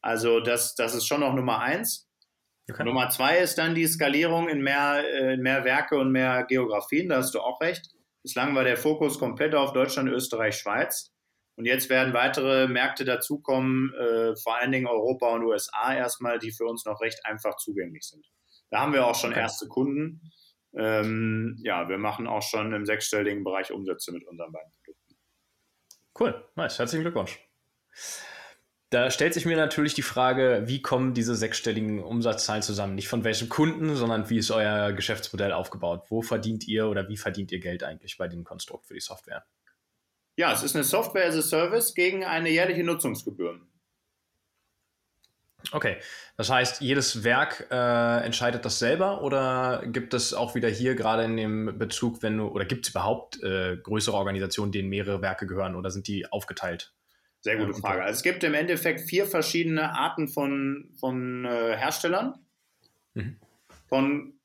Also 0.01 0.39
das, 0.39 0.75
das 0.75 0.93
ist 0.93 1.07
schon 1.07 1.21
noch 1.21 1.33
Nummer 1.33 1.61
eins. 1.61 2.07
Okay. 2.69 2.83
Nummer 2.83 3.09
zwei 3.09 3.39
ist 3.39 3.57
dann 3.57 3.73
die 3.73 3.87
Skalierung 3.87 4.49
in 4.49 4.61
mehr, 4.61 5.03
äh, 5.03 5.33
in 5.33 5.41
mehr 5.41 5.65
Werke 5.65 5.97
und 5.97 6.11
mehr 6.11 6.43
Geografien, 6.43 7.09
da 7.09 7.17
hast 7.17 7.33
du 7.33 7.39
auch 7.39 7.59
recht. 7.59 7.89
Bislang 8.21 8.53
war 8.53 8.63
der 8.63 8.77
Fokus 8.77 9.17
komplett 9.17 9.55
auf 9.55 9.73
Deutschland, 9.73 10.09
Österreich, 10.09 10.57
Schweiz. 10.57 11.11
Und 11.55 11.65
jetzt 11.65 11.89
werden 11.89 12.13
weitere 12.13 12.67
Märkte 12.67 13.03
dazukommen, 13.03 13.95
äh, 13.95 14.35
vor 14.35 14.59
allen 14.59 14.71
Dingen 14.71 14.85
Europa 14.85 15.33
und 15.33 15.43
USA 15.43 15.95
erstmal, 15.95 16.37
die 16.37 16.51
für 16.51 16.65
uns 16.65 16.85
noch 16.85 17.01
recht 17.01 17.25
einfach 17.25 17.55
zugänglich 17.55 18.03
sind. 18.03 18.27
Da 18.69 18.81
haben 18.81 18.93
wir 18.93 19.07
auch 19.07 19.15
schon 19.15 19.31
okay. 19.31 19.39
erste 19.39 19.67
Kunden. 19.67 20.21
Ähm, 20.77 21.57
ja, 21.63 21.89
wir 21.89 21.97
machen 21.97 22.27
auch 22.27 22.43
schon 22.43 22.71
im 22.73 22.85
sechsstelligen 22.85 23.43
Bereich 23.43 23.71
Umsätze 23.71 24.11
mit 24.11 24.25
unseren 24.27 24.51
beiden 24.51 24.71
Produkten. 24.71 25.15
Cool, 26.19 26.49
nice, 26.55 26.77
herzlichen 26.77 27.03
Glückwunsch. 27.03 27.39
Da 28.89 29.11
stellt 29.11 29.33
sich 29.33 29.45
mir 29.45 29.57
natürlich 29.57 29.95
die 29.95 30.01
Frage, 30.01 30.63
wie 30.65 30.81
kommen 30.81 31.13
diese 31.13 31.35
sechsstelligen 31.35 32.01
Umsatzzahlen 32.01 32.61
zusammen? 32.61 32.95
Nicht 32.95 33.09
von 33.09 33.25
welchen 33.25 33.49
Kunden, 33.49 33.95
sondern 33.95 34.29
wie 34.29 34.37
ist 34.37 34.49
euer 34.49 34.93
Geschäftsmodell 34.93 35.51
aufgebaut? 35.51 36.05
Wo 36.09 36.21
verdient 36.21 36.67
ihr 36.67 36.87
oder 36.87 37.09
wie 37.09 37.17
verdient 37.17 37.51
ihr 37.51 37.59
Geld 37.59 37.83
eigentlich 37.83 38.17
bei 38.17 38.29
dem 38.29 38.45
Konstrukt 38.45 38.85
für 38.85 38.93
die 38.93 39.01
Software? 39.01 39.45
Ja, 40.37 40.53
es 40.53 40.63
ist 40.63 40.75
eine 40.75 40.85
Software 40.85 41.27
as 41.27 41.35
a 41.35 41.41
Service 41.41 41.95
gegen 41.95 42.23
eine 42.23 42.49
jährliche 42.49 42.83
Nutzungsgebühr. 42.83 43.59
Okay, 45.71 45.97
das 46.37 46.49
heißt, 46.49 46.81
jedes 46.81 47.23
Werk 47.23 47.67
äh, 47.71 48.25
entscheidet 48.25 48.63
das 48.63 48.79
selber 48.79 49.21
oder 49.21 49.83
gibt 49.85 50.13
es 50.13 50.33
auch 50.33 50.55
wieder 50.55 50.69
hier 50.69 50.95
gerade 50.95 51.23
in 51.23 51.35
dem 51.35 51.77
Bezug, 51.77 52.23
wenn 52.23 52.37
du, 52.37 52.47
oder 52.47 52.63
gibt 52.63 52.85
es 52.85 52.91
überhaupt 52.91 53.43
äh, 53.43 53.77
größere 53.77 54.15
Organisationen, 54.15 54.71
denen 54.71 54.87
mehrere 54.87 55.21
Werke 55.21 55.45
gehören 55.45 55.75
oder 55.75 55.91
sind 55.91 56.07
die 56.07 56.31
aufgeteilt? 56.31 56.93
Sehr 57.41 57.57
gute 57.57 57.73
Frage. 57.73 58.03
Also 58.03 58.17
es 58.17 58.23
gibt 58.23 58.43
im 58.43 58.53
Endeffekt 58.53 59.01
vier 59.01 59.25
verschiedene 59.25 59.91
Arten 59.91 60.27
von, 60.27 60.89
von 60.99 61.45
äh, 61.45 61.75
Herstellern. 61.77 62.35
Mhm. 63.13 63.37
Von 63.87 64.36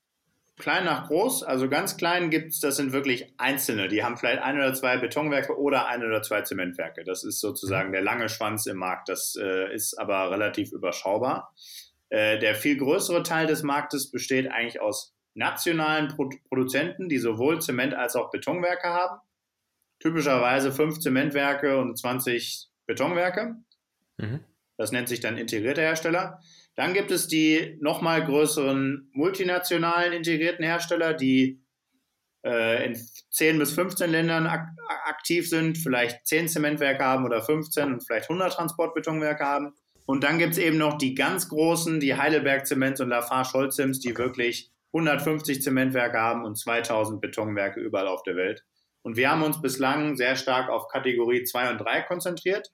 klein 0.62 0.85
nach 0.85 1.09
groß, 1.09 1.42
also 1.42 1.68
ganz 1.68 1.96
klein 1.98 2.31
gibt 2.31 2.53
es, 2.53 2.61
das 2.61 2.77
sind 2.77 2.92
wirklich 2.92 3.35
einzelne. 3.37 3.88
Die 3.88 4.03
haben 4.03 4.16
vielleicht 4.16 4.40
ein 4.40 4.57
oder 4.57 4.72
zwei 4.72 4.96
Betonwerke 4.96 5.59
oder 5.59 5.88
ein 5.88 6.03
oder 6.03 6.22
zwei 6.22 6.40
Zementwerke. 6.42 7.05
Das 7.05 7.25
ist 7.25 7.40
sozusagen 7.40 7.88
mhm. 7.88 7.92
der 7.92 8.03
lange 8.03 8.29
Schwanz 8.31 8.64
im 8.66 8.79
Markt. 8.79 9.09
Das 9.09 9.37
äh, 9.37 9.75
ist 9.75 9.98
aber 9.98 10.31
relativ 10.31 10.72
überschaubar. 10.72 11.53
Äh, 12.09 12.38
der 12.38 12.55
viel 12.55 12.77
größere 12.77 13.22
Teil 13.22 13.46
des 13.46 13.62
Marktes 13.62 14.11
besteht 14.11 14.51
eigentlich 14.51 14.81
aus 14.81 15.14
nationalen 15.35 16.09
Pro 16.09 16.31
Produzenten, 16.48 17.09
die 17.09 17.18
sowohl 17.18 17.61
Zement 17.61 17.94
als 17.94 18.16
auch 18.16 18.31
Betonwerke 18.31 18.88
haben. 18.88 19.20
Typischerweise 19.98 20.72
fünf 20.72 21.01
Zementwerke 21.01 21.79
und 21.79 21.98
20 21.98 22.68
Betonwerke. 22.87 23.57
Mhm. 24.18 24.40
Das 24.77 24.92
nennt 24.92 25.09
sich 25.09 25.20
dann 25.20 25.38
integrierte 25.38 25.81
Hersteller. 25.81 26.40
Dann 26.75 26.95
gibt 26.95 27.11
es 27.11 27.29
die 27.29 27.77
nochmal 27.81 28.25
größeren 28.25 29.11
multinationalen 29.13 30.13
integrierten 30.13 30.65
Hersteller, 30.65 31.13
die 31.13 31.63
äh, 32.45 32.87
in 32.87 32.99
10 33.31 33.59
bis 33.59 33.73
15 33.73 34.11
Ländern 34.11 34.47
ak 34.47 34.69
aktiv 35.07 35.49
sind, 35.49 35.79
vielleicht 35.79 36.27
10 36.27 36.49
Zementwerke 36.49 37.05
haben 37.05 37.25
oder 37.25 37.43
15 37.43 37.93
und 37.93 38.07
vielleicht 38.07 38.31
100 38.31 38.55
Transportbetonwerke 38.55 39.45
haben. 39.45 39.75
Und 40.07 40.25
dann 40.25 40.39
gibt 40.39 40.53
es 40.53 40.59
eben 40.59 40.79
noch 40.79 40.99
die 40.99 41.15
ganz 41.15 41.49
großen, 41.49 42.01
die 42.01 42.17
Heidelberg 42.17 42.67
Zement 42.67 43.01
und 43.01 43.09
Lafarge 43.09 43.53
Holcims, 43.53 44.01
die 44.01 44.17
wirklich 44.17 44.73
150 44.93 45.63
Zementwerke 45.63 46.19
haben 46.19 46.45
und 46.45 46.59
2000 46.59 47.21
Betonwerke 47.21 47.81
überall 47.81 48.09
auf 48.09 48.23
der 48.23 48.37
Welt. 48.37 48.65
Und 49.03 49.17
wir 49.17 49.31
haben 49.31 49.43
uns 49.43 49.61
bislang 49.61 50.17
sehr 50.17 50.37
stark 50.37 50.69
auf 50.69 50.89
Kategorie 50.89 51.45
2 51.45 51.71
und 51.71 51.79
3 51.79 52.03
konzentriert, 52.03 52.69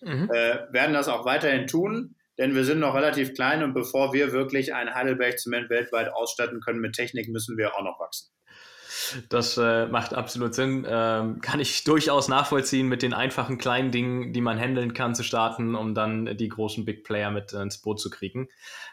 mhm. 0.00 0.28
äh, 0.32 0.72
werden 0.72 0.92
das 0.92 1.08
auch 1.08 1.24
weiterhin 1.24 1.66
tun, 1.66 2.16
denn 2.38 2.54
wir 2.54 2.64
sind 2.64 2.80
noch 2.80 2.94
relativ 2.94 3.34
klein 3.34 3.62
und 3.62 3.74
bevor 3.74 4.12
wir 4.12 4.32
wirklich 4.32 4.74
ein 4.74 4.94
Heidelberg 4.94 5.38
Zement 5.38 5.70
weltweit 5.70 6.12
ausstatten 6.12 6.60
können 6.60 6.80
mit 6.80 6.94
Technik, 6.94 7.28
müssen 7.28 7.56
wir 7.56 7.74
auch 7.74 7.82
noch 7.82 8.00
wachsen. 8.00 8.30
Das 9.28 9.56
äh, 9.58 9.86
macht 9.86 10.14
absolut 10.14 10.54
Sinn. 10.54 10.86
Ähm, 10.88 11.40
kann 11.40 11.60
ich 11.60 11.84
durchaus 11.84 12.28
nachvollziehen, 12.28 12.88
mit 12.88 13.02
den 13.02 13.14
einfachen 13.14 13.58
kleinen 13.58 13.90
Dingen, 13.90 14.32
die 14.32 14.40
man 14.40 14.58
handeln 14.58 14.94
kann, 14.94 15.14
zu 15.14 15.22
starten, 15.22 15.74
um 15.74 15.94
dann 15.94 16.36
die 16.36 16.48
großen 16.48 16.84
Big 16.84 17.04
Player 17.04 17.30
mit 17.30 17.52
ins 17.52 17.78
Boot 17.78 18.00
zu 18.00 18.10
kriegen. 18.10 18.48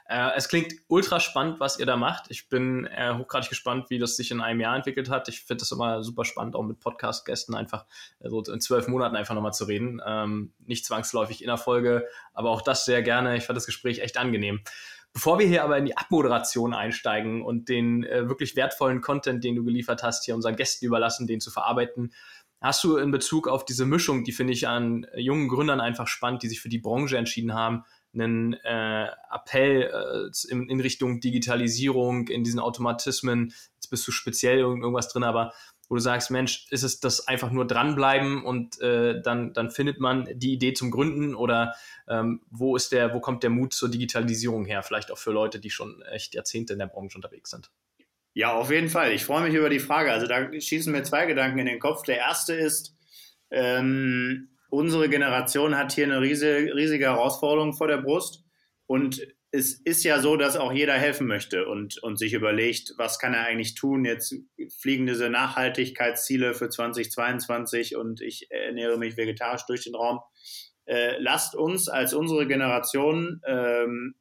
Äh, 0.06 0.32
es 0.36 0.50
klingt 0.50 0.74
ultra 0.88 1.20
spannend, 1.20 1.60
was 1.60 1.80
ihr 1.80 1.86
da 1.86 1.98
macht. 1.98 2.26
Ich 2.30 2.50
bin 2.50 2.86
äh, 2.86 3.14
hochgradig 3.14 3.50
gespannt, 3.50 3.90
wie 3.90 4.00
das 4.00 4.16
sich 4.16 4.32
in 4.32 4.42
einem 4.42 4.60
Jahr 4.60 4.76
entwickelt 4.76 5.10
hat. 5.10 5.28
Ich 5.30 5.42
finde 5.42 5.62
das 5.62 5.72
immer 5.72 6.04
super 6.04 6.26
spannend, 6.26 6.56
auch 6.56 6.64
mit 6.64 6.80
Podcast-Gästen 6.80 7.56
einfach 7.56 7.86
so 8.20 8.42
in 8.44 8.62
zwölf 8.62 8.88
Monaten 8.88 9.16
einfach 9.16 9.36
nochmal 9.36 9.54
zu 9.54 9.66
reden. 9.66 10.02
Ähm, 10.06 10.52
nicht 10.66 10.86
zwangsläufig 10.86 11.42
in 11.42 11.48
der 11.48 11.58
Folge, 11.58 12.08
aber 12.34 12.50
auch 12.50 12.62
das 12.62 12.86
sehr 12.86 13.04
gerne. 13.04 13.38
Ich 13.38 13.46
fand 13.46 13.58
das 13.58 13.66
Gespräch 13.66 14.00
echt 14.00 14.18
angenehm. 14.18 14.62
Bevor 15.14 15.40
wir 15.40 15.48
hier 15.48 15.64
aber 15.64 15.78
in 15.78 15.86
die 15.86 15.98
Abmoderation 15.98 16.74
einsteigen 16.74 17.42
und 17.42 17.68
den 17.68 18.04
äh, 18.04 18.30
wirklich 18.30 18.56
wertvollen 18.56 19.02
Content, 19.02 19.44
den 19.44 19.56
du 19.56 19.64
geliefert 19.64 20.04
hast, 20.04 20.26
hier 20.26 20.36
unseren 20.36 20.56
Gästen 20.56 20.86
überlassen, 20.86 21.26
den 21.26 21.42
zu 21.42 21.50
verarbeiten, 21.52 22.14
hast 22.62 22.84
du 22.84 22.98
in 22.98 23.12
Bezug 23.12 23.48
auf 23.48 23.66
diese 23.66 23.86
Mischung, 23.86 24.24
die 24.24 24.32
finde 24.32 24.54
ich 24.54 24.68
an 24.68 25.08
jungen 25.16 25.48
Gründern 25.48 25.80
einfach 25.80 26.08
spannend, 26.08 26.44
die 26.44 26.48
sich 26.48 26.62
für 26.62 26.70
die 26.70 26.80
Branche 26.80 27.18
entschieden 27.18 27.54
haben, 27.54 27.84
einen 28.14 28.54
äh, 28.64 29.08
Appell 29.32 29.84
äh, 29.84 30.52
in, 30.52 30.68
in, 30.70 30.80
Richtung 30.80 31.20
Digitalisierung, 31.22 32.28
in 32.28 32.44
diesen 32.44 32.60
Automatismen, 32.60 33.54
jetzt 33.76 33.90
bist 33.90 34.08
du 34.08 34.12
speziell 34.12 34.60
irgendwas 34.60 35.10
drin, 35.10 35.24
aber 35.24 35.54
wo 35.90 35.96
du 35.96 36.02
sagst, 36.02 36.30
Mensch, 36.30 36.68
ist 36.70 36.84
es 36.84 37.00
das 37.00 37.28
einfach 37.28 37.52
nur 37.52 37.66
dranbleiben 37.66 38.46
und 38.46 38.80
äh, 38.80 39.22
dann, 39.22 39.54
dann 39.54 39.72
findet 39.72 40.00
man 40.00 40.30
die 40.32 40.54
Idee 40.54 40.74
zum 40.74 40.92
Gründen 40.92 41.34
oder 41.34 41.74
ähm, 42.08 42.42
wo 42.52 42.76
ist 42.76 42.92
der, 42.92 43.14
wo 43.14 43.20
kommt 43.20 43.42
der 43.42 43.50
Mut 43.50 43.74
zur 43.74 43.90
Digitalisierung 43.90 44.66
her? 44.66 44.84
Vielleicht 44.84 45.12
auch 45.12 45.18
für 45.18 45.32
Leute, 45.32 45.60
die 45.60 45.72
schon 45.72 46.04
echt 46.04 46.36
Jahrzehnte 46.36 46.74
in 46.74 46.80
der 46.80 46.88
Branche 46.88 47.18
unterwegs 47.18 47.50
sind. 47.50 47.72
Ja, 48.34 48.54
auf 48.54 48.70
jeden 48.70 48.90
Fall. 48.90 49.12
Ich 49.12 49.26
freue 49.26 49.42
mich 49.42 49.56
über 49.56 49.70
die 49.70 49.80
Frage. 49.80 50.12
Also 50.12 50.28
da 50.28 50.50
schießen 50.54 50.92
mir 50.94 51.04
zwei 51.04 51.26
Gedanken 51.26 51.58
in 51.60 51.66
den 51.66 51.80
Kopf. 51.80 52.04
Der 52.04 52.18
erste 52.18 52.54
ist, 52.54 52.96
ähm, 53.50 54.50
unsere 54.70 55.10
Generation 55.10 55.76
hat 55.76 55.92
hier 55.92 56.06
eine 56.06 56.22
riesige, 56.22 56.76
riesige 56.76 57.06
Herausforderung 57.06 57.74
vor 57.74 57.88
der 57.88 57.98
Brust 57.98 58.46
und 58.86 59.22
es 59.52 59.74
ist 59.74 60.04
ja 60.04 60.20
so, 60.20 60.38
dass 60.38 60.58
auch 60.58 60.72
jeder 60.72 60.94
helfen 60.94 61.26
möchte 61.26 61.66
und, 61.68 61.98
und 62.04 62.18
sich 62.18 62.34
überlegt, 62.34 62.94
was 62.98 63.18
kann 63.18 63.34
er 63.34 63.46
eigentlich 63.46 63.74
tun? 63.74 64.06
Jetzt 64.06 64.36
fliegen 64.80 65.08
diese 65.08 65.30
Nachhaltigkeitsziele 65.30 66.54
für 66.54 66.70
2022 66.70 67.96
und 67.96 68.22
ich 68.22 68.52
ernähre 68.52 68.98
mich 68.98 69.18
vegetarisch 69.18 69.66
durch 69.66 69.86
den 69.86 69.96
Raum. 69.96 70.20
Äh, 70.86 71.18
lasst 71.20 71.56
uns 71.56 71.90
als 71.90 72.14
unsere 72.14 72.48
Generation 72.48 73.42
ähm, 73.46 74.16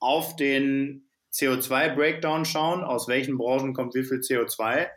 auf 0.00 0.34
den 0.36 1.08
CO2-Breakdown 1.32 2.44
schauen, 2.44 2.82
aus 2.82 3.08
welchen 3.08 3.38
Branchen 3.38 3.72
kommt 3.72 3.94
wie 3.94 4.04
viel 4.04 4.18
CO2 4.18 4.88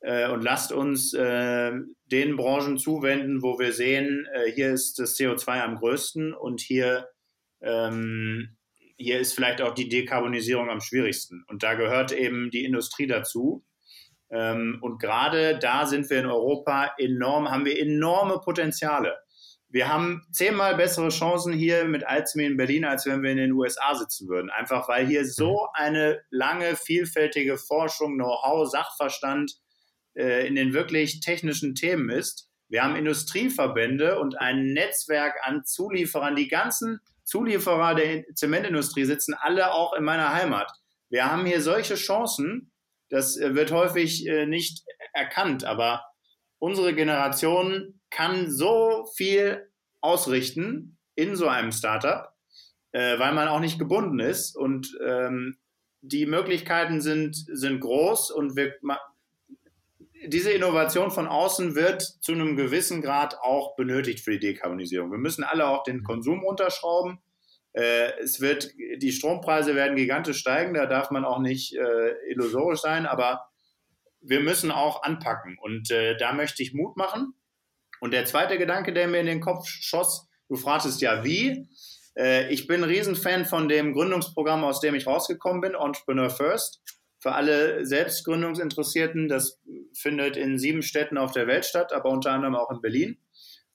äh, 0.00 0.30
und 0.30 0.42
lasst 0.42 0.72
uns 0.72 1.14
äh, 1.14 1.72
den 2.06 2.36
Branchen 2.36 2.78
zuwenden, 2.78 3.42
wo 3.42 3.58
wir 3.58 3.72
sehen, 3.72 4.26
äh, 4.32 4.50
hier 4.52 4.72
ist 4.72 4.98
das 4.98 5.16
CO2 5.16 5.62
am 5.62 5.76
größten 5.76 6.34
und 6.34 6.60
hier 6.60 7.08
ähm, 7.60 8.55
hier 8.96 9.20
ist 9.20 9.34
vielleicht 9.34 9.60
auch 9.60 9.74
die 9.74 9.88
Dekarbonisierung 9.88 10.70
am 10.70 10.80
schwierigsten. 10.80 11.44
Und 11.48 11.62
da 11.62 11.74
gehört 11.74 12.12
eben 12.12 12.50
die 12.50 12.64
Industrie 12.64 13.06
dazu. 13.06 13.64
Ähm, 14.30 14.78
und 14.80 14.98
gerade 15.00 15.58
da 15.58 15.86
sind 15.86 16.08
wir 16.10 16.20
in 16.20 16.26
Europa 16.26 16.92
enorm, 16.98 17.50
haben 17.50 17.64
wir 17.64 17.78
enorme 17.80 18.40
Potenziale. 18.40 19.16
Wir 19.68 19.88
haben 19.92 20.22
zehnmal 20.32 20.76
bessere 20.76 21.08
Chancen 21.08 21.52
hier 21.52 21.84
mit 21.84 22.06
Alzheimer 22.06 22.46
in 22.46 22.56
Berlin, 22.56 22.84
als 22.84 23.04
wenn 23.06 23.22
wir 23.22 23.32
in 23.32 23.36
den 23.36 23.52
USA 23.52 23.94
sitzen 23.94 24.28
würden. 24.28 24.50
Einfach 24.50 24.88
weil 24.88 25.06
hier 25.06 25.26
so 25.26 25.52
mhm. 25.52 25.68
eine 25.74 26.20
lange, 26.30 26.76
vielfältige 26.76 27.58
Forschung, 27.58 28.14
Know-how, 28.14 28.70
Sachverstand 28.70 29.52
äh, 30.14 30.46
in 30.46 30.54
den 30.54 30.72
wirklich 30.72 31.20
technischen 31.20 31.74
Themen 31.74 32.10
ist. 32.10 32.48
Wir 32.68 32.82
haben 32.82 32.96
Industrieverbände 32.96 34.18
und 34.18 34.40
ein 34.40 34.72
Netzwerk 34.72 35.34
an 35.42 35.64
Zulieferern. 35.64 36.34
Die 36.34 36.48
ganzen 36.48 37.00
Zulieferer 37.26 37.94
der 37.96 38.24
Zementindustrie 38.34 39.04
sitzen 39.04 39.34
alle 39.34 39.74
auch 39.74 39.92
in 39.94 40.04
meiner 40.04 40.32
Heimat. 40.32 40.70
Wir 41.10 41.30
haben 41.30 41.44
hier 41.44 41.60
solche 41.60 41.96
Chancen, 41.96 42.72
das 43.10 43.36
äh, 43.36 43.54
wird 43.54 43.72
häufig 43.72 44.26
äh, 44.26 44.46
nicht 44.46 44.84
erkannt, 45.12 45.64
aber 45.64 46.04
unsere 46.58 46.94
Generation 46.94 48.00
kann 48.10 48.50
so 48.50 49.06
viel 49.16 49.68
ausrichten 50.00 50.98
in 51.16 51.34
so 51.34 51.48
einem 51.48 51.72
Startup, 51.72 52.32
äh, 52.92 53.18
weil 53.18 53.34
man 53.34 53.48
auch 53.48 53.60
nicht 53.60 53.78
gebunden 53.78 54.20
ist 54.20 54.56
und 54.56 54.96
ähm, 55.04 55.58
die 56.02 56.26
Möglichkeiten 56.26 57.00
sind, 57.00 57.34
sind 57.34 57.80
groß 57.80 58.30
und 58.30 58.54
wir, 58.54 58.74
diese 60.26 60.52
Innovation 60.52 61.10
von 61.10 61.26
außen 61.26 61.74
wird 61.74 62.02
zu 62.02 62.32
einem 62.32 62.56
gewissen 62.56 63.02
Grad 63.02 63.38
auch 63.40 63.76
benötigt 63.76 64.20
für 64.20 64.32
die 64.32 64.40
Dekarbonisierung. 64.40 65.10
Wir 65.10 65.18
müssen 65.18 65.44
alle 65.44 65.68
auch 65.68 65.82
den 65.82 66.02
Konsum 66.02 66.44
unterschrauben. 66.44 67.20
Äh, 67.72 68.18
es 68.20 68.40
wird, 68.40 68.72
die 68.96 69.12
Strompreise 69.12 69.74
werden 69.74 69.96
gigantisch 69.96 70.38
steigen, 70.38 70.74
da 70.74 70.86
darf 70.86 71.10
man 71.10 71.24
auch 71.24 71.38
nicht 71.38 71.74
äh, 71.74 72.30
illusorisch 72.30 72.80
sein, 72.80 73.06
aber 73.06 73.48
wir 74.20 74.40
müssen 74.40 74.70
auch 74.70 75.02
anpacken 75.02 75.58
und 75.60 75.90
äh, 75.90 76.16
da 76.16 76.32
möchte 76.32 76.62
ich 76.62 76.72
Mut 76.72 76.96
machen. 76.96 77.34
Und 78.00 78.12
der 78.12 78.24
zweite 78.24 78.58
Gedanke, 78.58 78.92
der 78.92 79.08
mir 79.08 79.20
in 79.20 79.26
den 79.26 79.40
Kopf 79.40 79.66
schoss, 79.66 80.26
du 80.48 80.56
fragtest 80.56 81.00
ja 81.00 81.24
wie. 81.24 81.68
Ich 82.48 82.66
bin 82.66 82.82
ein 82.82 82.88
Riesenfan 82.88 83.44
von 83.44 83.68
dem 83.68 83.92
Gründungsprogramm, 83.92 84.64
aus 84.64 84.80
dem 84.80 84.94
ich 84.94 85.06
rausgekommen 85.06 85.60
bin, 85.60 85.74
Entrepreneur 85.74 86.30
First. 86.30 86.80
Für 87.18 87.32
alle 87.32 87.86
Selbstgründungsinteressierten, 87.86 89.28
das 89.28 89.60
findet 89.94 90.36
in 90.36 90.58
sieben 90.58 90.82
Städten 90.82 91.18
auf 91.18 91.32
der 91.32 91.46
Welt 91.46 91.64
statt, 91.64 91.92
aber 91.92 92.10
unter 92.10 92.32
anderem 92.32 92.54
auch 92.54 92.70
in 92.70 92.80
Berlin. 92.80 93.18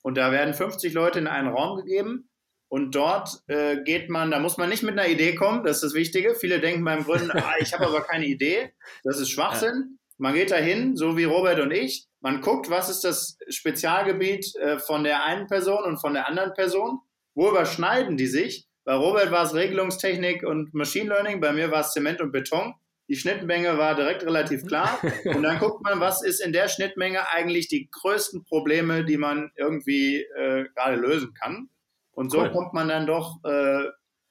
Und 0.02 0.16
da 0.16 0.32
werden 0.32 0.54
50 0.54 0.92
Leute 0.94 1.18
in 1.18 1.26
einen 1.26 1.48
Raum 1.48 1.76
gegeben 1.76 2.28
und 2.72 2.94
dort 2.94 3.42
äh, 3.48 3.82
geht 3.82 4.08
man, 4.08 4.30
da 4.30 4.38
muss 4.38 4.56
man 4.56 4.70
nicht 4.70 4.82
mit 4.82 4.98
einer 4.98 5.06
Idee 5.06 5.34
kommen, 5.34 5.62
das 5.62 5.76
ist 5.76 5.82
das 5.82 5.94
Wichtige. 5.94 6.34
Viele 6.34 6.58
denken 6.58 6.82
beim 6.82 7.04
Gründen, 7.04 7.30
ah, 7.32 7.54
ich 7.60 7.74
habe 7.74 7.86
aber 7.86 8.00
keine 8.00 8.24
Idee. 8.24 8.72
Das 9.04 9.20
ist 9.20 9.28
Schwachsinn. 9.28 9.98
Man 10.16 10.32
geht 10.32 10.50
dahin, 10.50 10.96
so 10.96 11.18
wie 11.18 11.24
Robert 11.24 11.60
und 11.60 11.70
ich. 11.70 12.06
Man 12.20 12.40
guckt, 12.40 12.70
was 12.70 12.88
ist 12.88 13.04
das 13.04 13.36
Spezialgebiet 13.50 14.56
äh, 14.56 14.78
von 14.78 15.04
der 15.04 15.22
einen 15.24 15.48
Person 15.48 15.84
und 15.84 16.00
von 16.00 16.14
der 16.14 16.26
anderen 16.26 16.54
Person. 16.54 17.00
Wo 17.34 17.50
überschneiden 17.50 18.16
die 18.16 18.26
sich? 18.26 18.66
Bei 18.84 18.94
Robert 18.94 19.30
war 19.30 19.44
es 19.44 19.54
Regelungstechnik 19.54 20.42
und 20.42 20.72
Machine 20.72 21.10
Learning, 21.10 21.42
bei 21.42 21.52
mir 21.52 21.70
war 21.70 21.80
es 21.80 21.92
Zement 21.92 22.22
und 22.22 22.32
Beton. 22.32 22.72
Die 23.08 23.16
Schnittmenge 23.16 23.78
war 23.78 23.94
direkt 23.94 24.24
relativ 24.24 24.66
klar. 24.66 24.98
Und 25.24 25.42
dann 25.42 25.58
guckt 25.58 25.82
man, 25.82 26.00
was 26.00 26.22
ist 26.22 26.40
in 26.40 26.52
der 26.52 26.68
Schnittmenge 26.68 27.28
eigentlich 27.30 27.68
die 27.68 27.90
größten 27.90 28.44
Probleme, 28.44 29.04
die 29.04 29.16
man 29.16 29.50
irgendwie 29.56 30.22
äh, 30.22 30.68
gerade 30.74 30.96
lösen 30.96 31.34
kann. 31.34 31.68
Und 32.12 32.30
so 32.30 32.40
cool. 32.40 32.52
kommt 32.52 32.74
man 32.74 32.88
dann 32.88 33.06
doch 33.06 33.42
äh, 33.44 33.84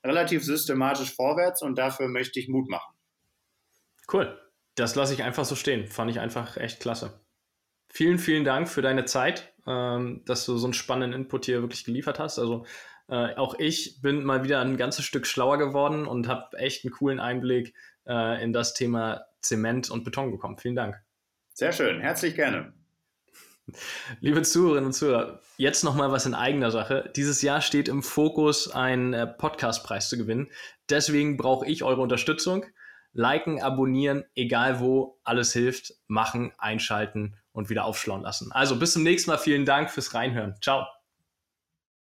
relativ 0.04 0.44
systematisch 0.44 1.14
vorwärts 1.14 1.62
und 1.62 1.78
dafür 1.78 2.08
möchte 2.08 2.40
ich 2.40 2.48
Mut 2.48 2.70
machen. 2.70 2.96
Cool. 4.12 4.38
Das 4.76 4.96
lasse 4.96 5.14
ich 5.14 5.24
einfach 5.24 5.46
so 5.46 5.56
stehen. 5.56 5.88
Fand 5.88 6.10
ich 6.10 6.20
einfach 6.20 6.58
echt 6.58 6.80
klasse. 6.80 7.22
Vielen, 7.90 8.20
vielen 8.20 8.46
Dank 8.46 8.70
für 8.70 8.82
deine 8.82 9.06
Zeit, 9.06 9.54
ähm, 9.68 10.24
dass 10.26 10.46
du 10.46 10.58
so 10.58 10.66
einen 10.66 10.74
spannenden 10.74 11.22
Input 11.22 11.46
hier 11.46 11.62
wirklich 11.62 11.84
geliefert 11.84 12.20
hast. 12.20 12.40
Also 12.40 12.66
äh, 13.10 13.36
auch 13.36 13.56
ich 13.60 14.02
bin 14.02 14.24
mal 14.24 14.44
wieder 14.44 14.62
ein 14.62 14.78
ganzes 14.78 15.04
Stück 15.04 15.28
schlauer 15.28 15.58
geworden 15.58 16.08
und 16.08 16.30
habe 16.30 16.58
echt 16.58 16.86
einen 16.86 16.94
coolen 16.94 17.20
Einblick 17.20 17.76
äh, 18.12 18.44
in 18.44 18.52
das 18.52 18.74
Thema 18.74 19.26
Zement 19.42 19.90
und 19.90 20.04
Beton 20.04 20.32
bekommen. 20.32 20.58
Vielen 20.58 20.76
Dank. 20.76 21.02
Sehr 21.54 21.72
schön. 21.72 22.02
Herzlich 22.02 22.36
gerne. 22.36 22.74
Liebe 24.20 24.42
Zuhörerinnen 24.42 24.88
und 24.88 24.94
Zuhörer, 24.94 25.40
jetzt 25.58 25.84
noch 25.84 25.96
mal 25.96 26.12
was 26.12 26.26
in 26.26 26.34
eigener 26.34 26.72
Sache. 26.72 27.12
Dieses 27.16 27.42
Jahr 27.42 27.62
steht 27.62 27.88
im 27.88 28.04
Fokus, 28.04 28.70
einen 28.70 29.14
äh, 29.14 29.28
Podcastpreis 29.28 30.10
zu 30.10 30.18
gewinnen. 30.18 30.52
Deswegen 30.90 31.38
brauche 31.38 31.66
ich 31.66 31.84
eure 31.84 32.02
Unterstützung. 32.02 32.66
Liken, 33.14 33.62
abonnieren, 33.62 34.26
egal 34.36 34.80
wo, 34.80 35.20
alles 35.24 35.54
hilft. 35.54 35.94
Machen, 36.08 36.54
einschalten 36.58 37.38
und 37.52 37.70
wieder 37.70 37.86
aufschlauen 37.86 38.24
lassen. 38.24 38.52
Also 38.52 38.78
bis 38.78 38.94
zum 38.94 39.04
nächsten 39.04 39.32
Mal. 39.32 39.38
Vielen 39.38 39.66
Dank 39.66 39.90
fürs 39.90 40.14
Reinhören. 40.14 40.56
Ciao. 40.62 41.01